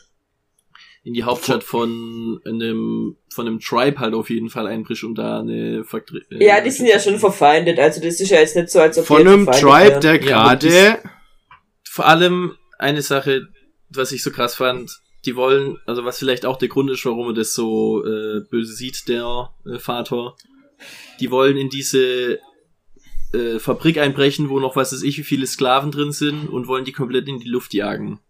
[1.04, 5.40] in die Hauptstadt von einem von einem Tribe halt auf jeden Fall einbricht, um da
[5.40, 8.70] eine Faktor äh, Ja, die sind ja schon verfeindet, also das ist ja jetzt nicht
[8.70, 10.00] so, als ob von einem Tribe, wären.
[10.00, 10.98] der Ja, gerade,
[11.84, 13.48] vor allem eine Sache,
[13.90, 17.28] was ich so krass fand, die wollen, also was vielleicht auch der Grund ist, warum
[17.28, 20.34] er das so äh, böse sieht, der äh, Vater,
[21.20, 22.40] die wollen in diese
[23.32, 26.84] äh, Fabrik einbrechen, wo noch was weiß ich, wie viele Sklaven drin sind und wollen
[26.84, 28.20] die komplett in die Luft jagen.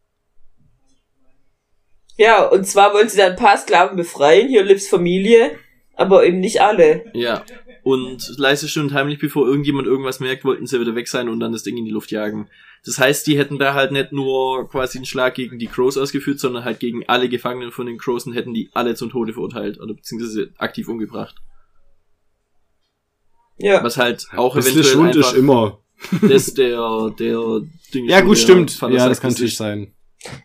[2.17, 5.59] Ja, und zwar wollen sie dann ein paar Sklaven befreien, hier lebt's Familie,
[5.95, 7.05] aber eben nicht alle.
[7.15, 7.45] Ja.
[7.83, 11.41] Und leise still und heimlich, bevor irgendjemand irgendwas merkt, wollten sie wieder weg sein und
[11.41, 12.49] dann das Ding in die Luft jagen.
[12.85, 16.39] Das heißt, die hätten da halt nicht nur quasi einen Schlag gegen die Crows ausgeführt,
[16.39, 19.81] sondern halt gegen alle Gefangenen von den Crows und hätten die alle zum Tode verurteilt
[19.81, 21.37] oder beziehungsweise aktiv umgebracht.
[23.63, 23.83] Ja.
[23.83, 25.81] Was halt auch Ein bisschen eventuell Schwund ist einfach immer.
[26.29, 27.61] das der, der
[27.95, 28.81] Ding Ja, ist, gut, stimmt.
[28.91, 29.93] Ja, das kann ist- natürlich sein.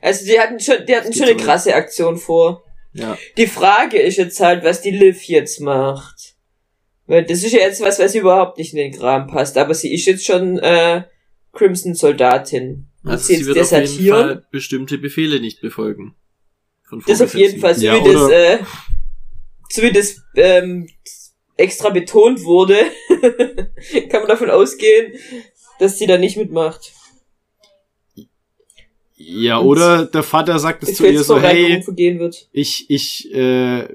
[0.02, 2.64] Also die hatten schon, die hatten schon eine krasse Aktion vor.
[2.94, 3.16] Ja.
[3.38, 6.36] Die Frage ist jetzt halt, was die Liv jetzt macht.
[7.06, 9.56] Weil das ist ja jetzt was, was überhaupt nicht in den Kram passt.
[9.58, 11.04] Aber sie ist jetzt schon äh,
[11.54, 12.88] Crimson-Soldatin.
[13.04, 14.10] Will Also sie sie jetzt wird auf jeden?
[14.16, 16.16] Fall bestimmte Befehle nicht befolgen.
[16.84, 18.58] Von Das auf jeden Fall, so Ja, wie das, äh,
[19.70, 20.88] so wie das ähm,
[21.58, 22.78] extra betont wurde,
[24.10, 25.14] kann man davon ausgehen,
[25.80, 26.94] dass sie da nicht mitmacht.
[29.16, 31.84] Ja, Und oder der Vater sagt es zu ihr so, hey,
[32.52, 33.88] ich, ich, äh,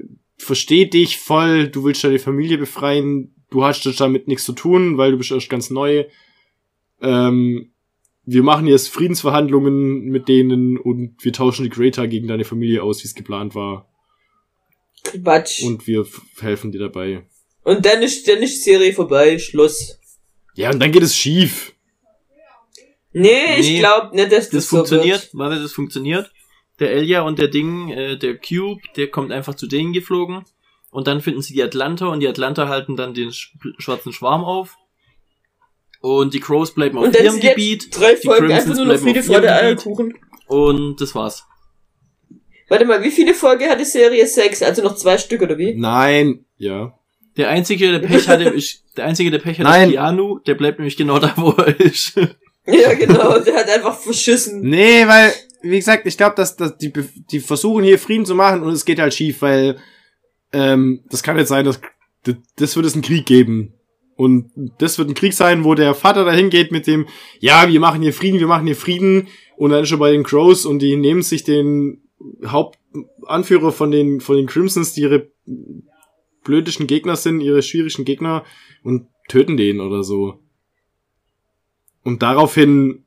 [0.43, 5.13] versteh dich voll, du willst deine Familie befreien, du hast damit nichts zu tun, weil
[5.13, 6.05] du bist erst ganz neu.
[7.01, 7.73] Ähm,
[8.25, 13.03] wir machen jetzt Friedensverhandlungen mit denen und wir tauschen die Greater gegen deine Familie aus,
[13.03, 13.89] wie es geplant war.
[15.05, 15.63] Quatsch.
[15.63, 16.07] Und, wir
[16.41, 17.25] helfen dir dabei.
[17.65, 19.99] Dann ist, dann ist die Serie vorbei, Schluss.
[20.55, 21.73] Ja, und dann geht es schief.
[23.13, 25.35] Nee, ich Nee, glaube nicht, dass das, Das so funktioniert, wird.
[25.35, 26.33] warte, das funktioniert.
[26.81, 30.45] Der Elia und der Ding, äh, der Cube, der kommt einfach zu denen geflogen.
[30.91, 34.45] Und dann finden sie die Atlanta und die Atlanta halten dann den sch schwarzen Schwarm
[34.45, 34.77] auf.
[36.01, 37.97] Und die Crows bleiben auf Und ihrem Gebiet.
[37.97, 39.53] drei die Folgen Crimsons einfach nur noch auf Freude.
[39.55, 40.19] Eierkuchen.
[40.49, 41.47] Und das war's.
[42.69, 44.27] Warte mal, wie viele Folgen hat die Serie?
[44.27, 45.75] Sechs, also noch zwei Stück, oder wie?
[45.75, 46.45] Nein.
[46.57, 46.99] Ja.
[47.37, 49.89] Der einzige, der Pech hatte, ist, der einzige, der Pech hat, Nein.
[49.89, 50.39] ist Keanu.
[50.41, 52.15] Der bleibt nämlich genau da, wo er ist.
[52.67, 54.61] Ja, genau, der hat einfach verschissen.
[54.61, 56.93] Nee, weil, wie gesagt, ich glaube, dass, dass die,
[57.31, 59.79] die versuchen hier Frieden zu machen und es geht halt schief, weil
[60.53, 61.81] ähm, das kann jetzt sein, dass
[62.57, 63.75] das wird es einen Krieg geben.
[64.17, 67.09] Und das wird ein Krieg sein, wo der Vater dahin geht mit dem,
[67.41, 69.29] ja, wir machen hier Frieden, wir machen hier Frieden.
[69.57, 72.03] Und dann ist er bei den Crows und die nehmen sich den
[72.45, 75.29] Hauptanführer von den, von den Crimsons, die ihre
[76.45, 78.45] blödischen Gegner sind, ihre schwierigen Gegner
[78.83, 80.39] und töten den oder so.
[82.05, 83.05] Und daraufhin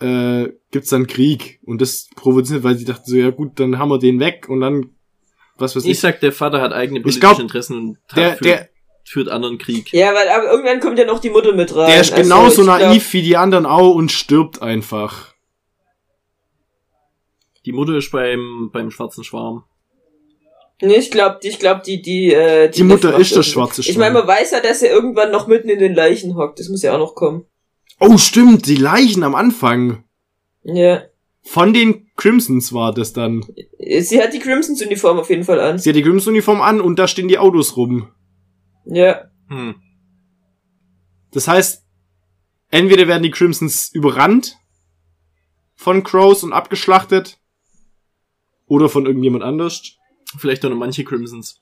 [0.00, 3.90] äh, gibt's dann Krieg und das provoziert, weil sie dachten so, ja gut, dann haben
[3.90, 4.90] wir den weg und dann
[5.58, 6.00] was weiß Ich ich.
[6.00, 8.68] sag, der Vater hat eigene politische glaub, Interessen und hat der, der,
[9.04, 9.92] führt anderen Krieg.
[9.92, 11.88] Ja, weil aber irgendwann kommt ja noch die Mutter mit rein.
[11.90, 15.34] der ist Also, genauso ich glaub- naiv wie die anderen auch und stirbt einfach.
[17.66, 19.64] Die Mutter ist beim, beim schwarzen Schwarm.
[20.80, 23.80] Nee, ich glaube, ich glaub, die, die, äh, Die Mutter macht ist der irgendwie- schwarze
[23.80, 26.60] Ich meine, man weiß ja, dass er irgendwann noch mitten in den Leichen hockt.
[26.60, 27.44] Das muss ja auch noch kommen.
[27.98, 30.04] Oh, stimmt, die Leichen am Anfang.
[30.62, 31.02] Ja.
[31.42, 33.44] Von den Crimsons war das dann.
[34.00, 35.78] Sie hat die Crimsons Uniform auf jeden Fall an.
[35.78, 38.12] Sie hat die Crimson-Uniform an und da stehen die Autos rum.
[38.84, 39.30] Ja.
[39.48, 39.76] Hm.
[41.32, 41.84] Das heißt,
[42.70, 44.58] entweder werden die Crimsons überrannt
[45.74, 47.38] von Crows und abgeschlachtet
[48.66, 49.96] oder von irgendjemand anders.
[50.36, 51.60] Vielleicht auch noch manche Crimsons.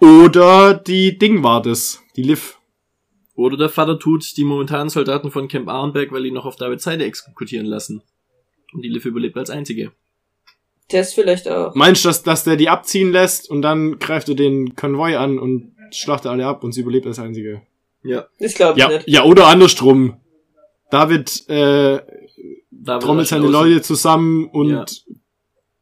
[0.00, 2.58] Oder die Ding war das, die Liv.
[3.34, 6.84] Oder der Vater tut die momentanen Soldaten von Camp Arnberg, weil die noch auf Davids
[6.84, 8.02] Seite exekutieren lassen.
[8.72, 9.92] Und die Liv überlebt als einzige.
[10.88, 11.74] Das vielleicht auch.
[11.74, 15.38] Meinst du, dass, dass der die abziehen lässt und dann greift er den Konvoi an
[15.38, 17.62] und schlachtet alle ab und sie überlebt als einzige?
[18.02, 18.26] Ja.
[18.38, 19.08] Das glaube ich Ja, nicht.
[19.08, 20.16] ja, oder andersrum.
[20.90, 22.00] David äh,
[22.70, 24.84] David trommelt seine Leute zusammen und Ja.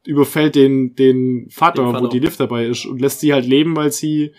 [0.07, 2.05] Überfällt den, den Vater, Den Vater.
[2.05, 4.33] wo die Liv dabei ist und lässt sie halt leben, weil sie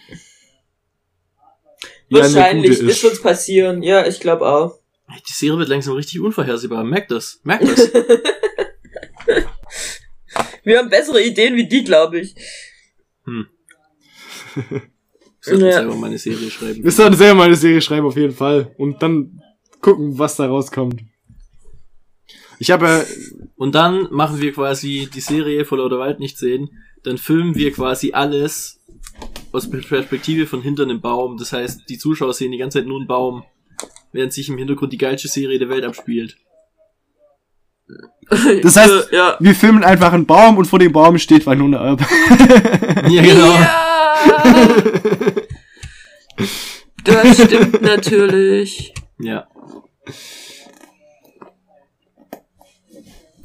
[2.09, 2.72] ja Wahrscheinlich.
[2.72, 3.03] gute Das ist.
[3.03, 3.82] wird passieren.
[3.84, 4.80] Ja, ich glaube auch.
[5.28, 6.84] Die Serie wird langsam richtig unvorhersehbar.
[6.84, 7.39] Merkt das.
[7.43, 7.91] Merkt das.
[10.63, 12.36] Wir haben bessere Ideen wie die, glaube ich.
[13.26, 13.47] Hm.
[15.47, 15.74] Ich sollte Ja.
[15.74, 16.84] selber meine Serie schreiben.
[16.84, 18.74] Wir sollten selber mal eine Serie schreiben, auf jeden Fall.
[18.80, 19.39] Und dann
[19.80, 21.01] gucken, was da rauskommt.
[22.60, 23.06] Ich habe
[23.56, 26.70] Und dann machen wir quasi die Serie vor lauter Wald nicht sehen.
[27.03, 28.80] Dann filmen wir quasi alles
[29.51, 31.38] aus der Perspektive von hinter einem Baum.
[31.38, 33.43] Das heißt, die Zuschauer sehen die ganze Zeit nur einen Baum,
[34.12, 36.38] während sich im Hintergrund die geilste Serie der Welt abspielt.
[38.64, 39.38] Das heißt, ja.
[39.39, 42.01] wir filmen einfach einen Baum und vor dem Baum steht Winona Earp.
[43.10, 43.53] Ja, genau.
[43.53, 43.82] Ja!
[47.03, 48.93] Das stimmt natürlich.
[49.20, 49.47] Ja.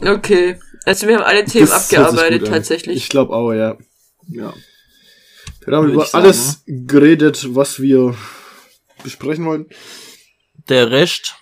[0.01, 0.59] Okay.
[0.85, 2.97] Also wir haben alle Themen Das abgearbeitet tatsächlich.
[2.97, 3.77] Ich glaube auch, ja.
[4.29, 4.55] Ja.
[5.65, 8.15] Wir haben Würde über ich sagen, alles geredet, was wir
[9.05, 9.69] besprechen wollten.
[10.69, 11.35] Der Rest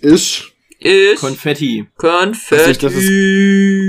[0.00, 0.44] Ist.
[0.78, 1.86] ist Konfetti.
[1.96, 2.78] Konfetti.
[2.80, 3.10] Das ist-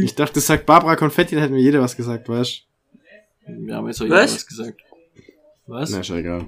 [0.03, 2.63] Ich dachte, das sagt Barbara Konfetti, dann hätten wir jeder was gesagt, weißt
[3.47, 4.35] Wir haben jetzt auch Was?
[4.35, 4.81] was gesagt.
[5.67, 5.89] Was?
[5.91, 6.47] Na, ist ja egal.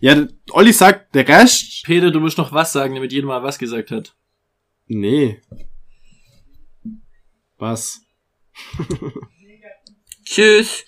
[0.00, 1.84] Ja, Olli sagt, der Rest.
[1.84, 4.14] Peter, du musst noch was sagen, damit jeder mal was gesagt hat.
[4.86, 5.40] Nee.
[7.64, 8.02] Was?
[10.22, 10.84] Tschüss.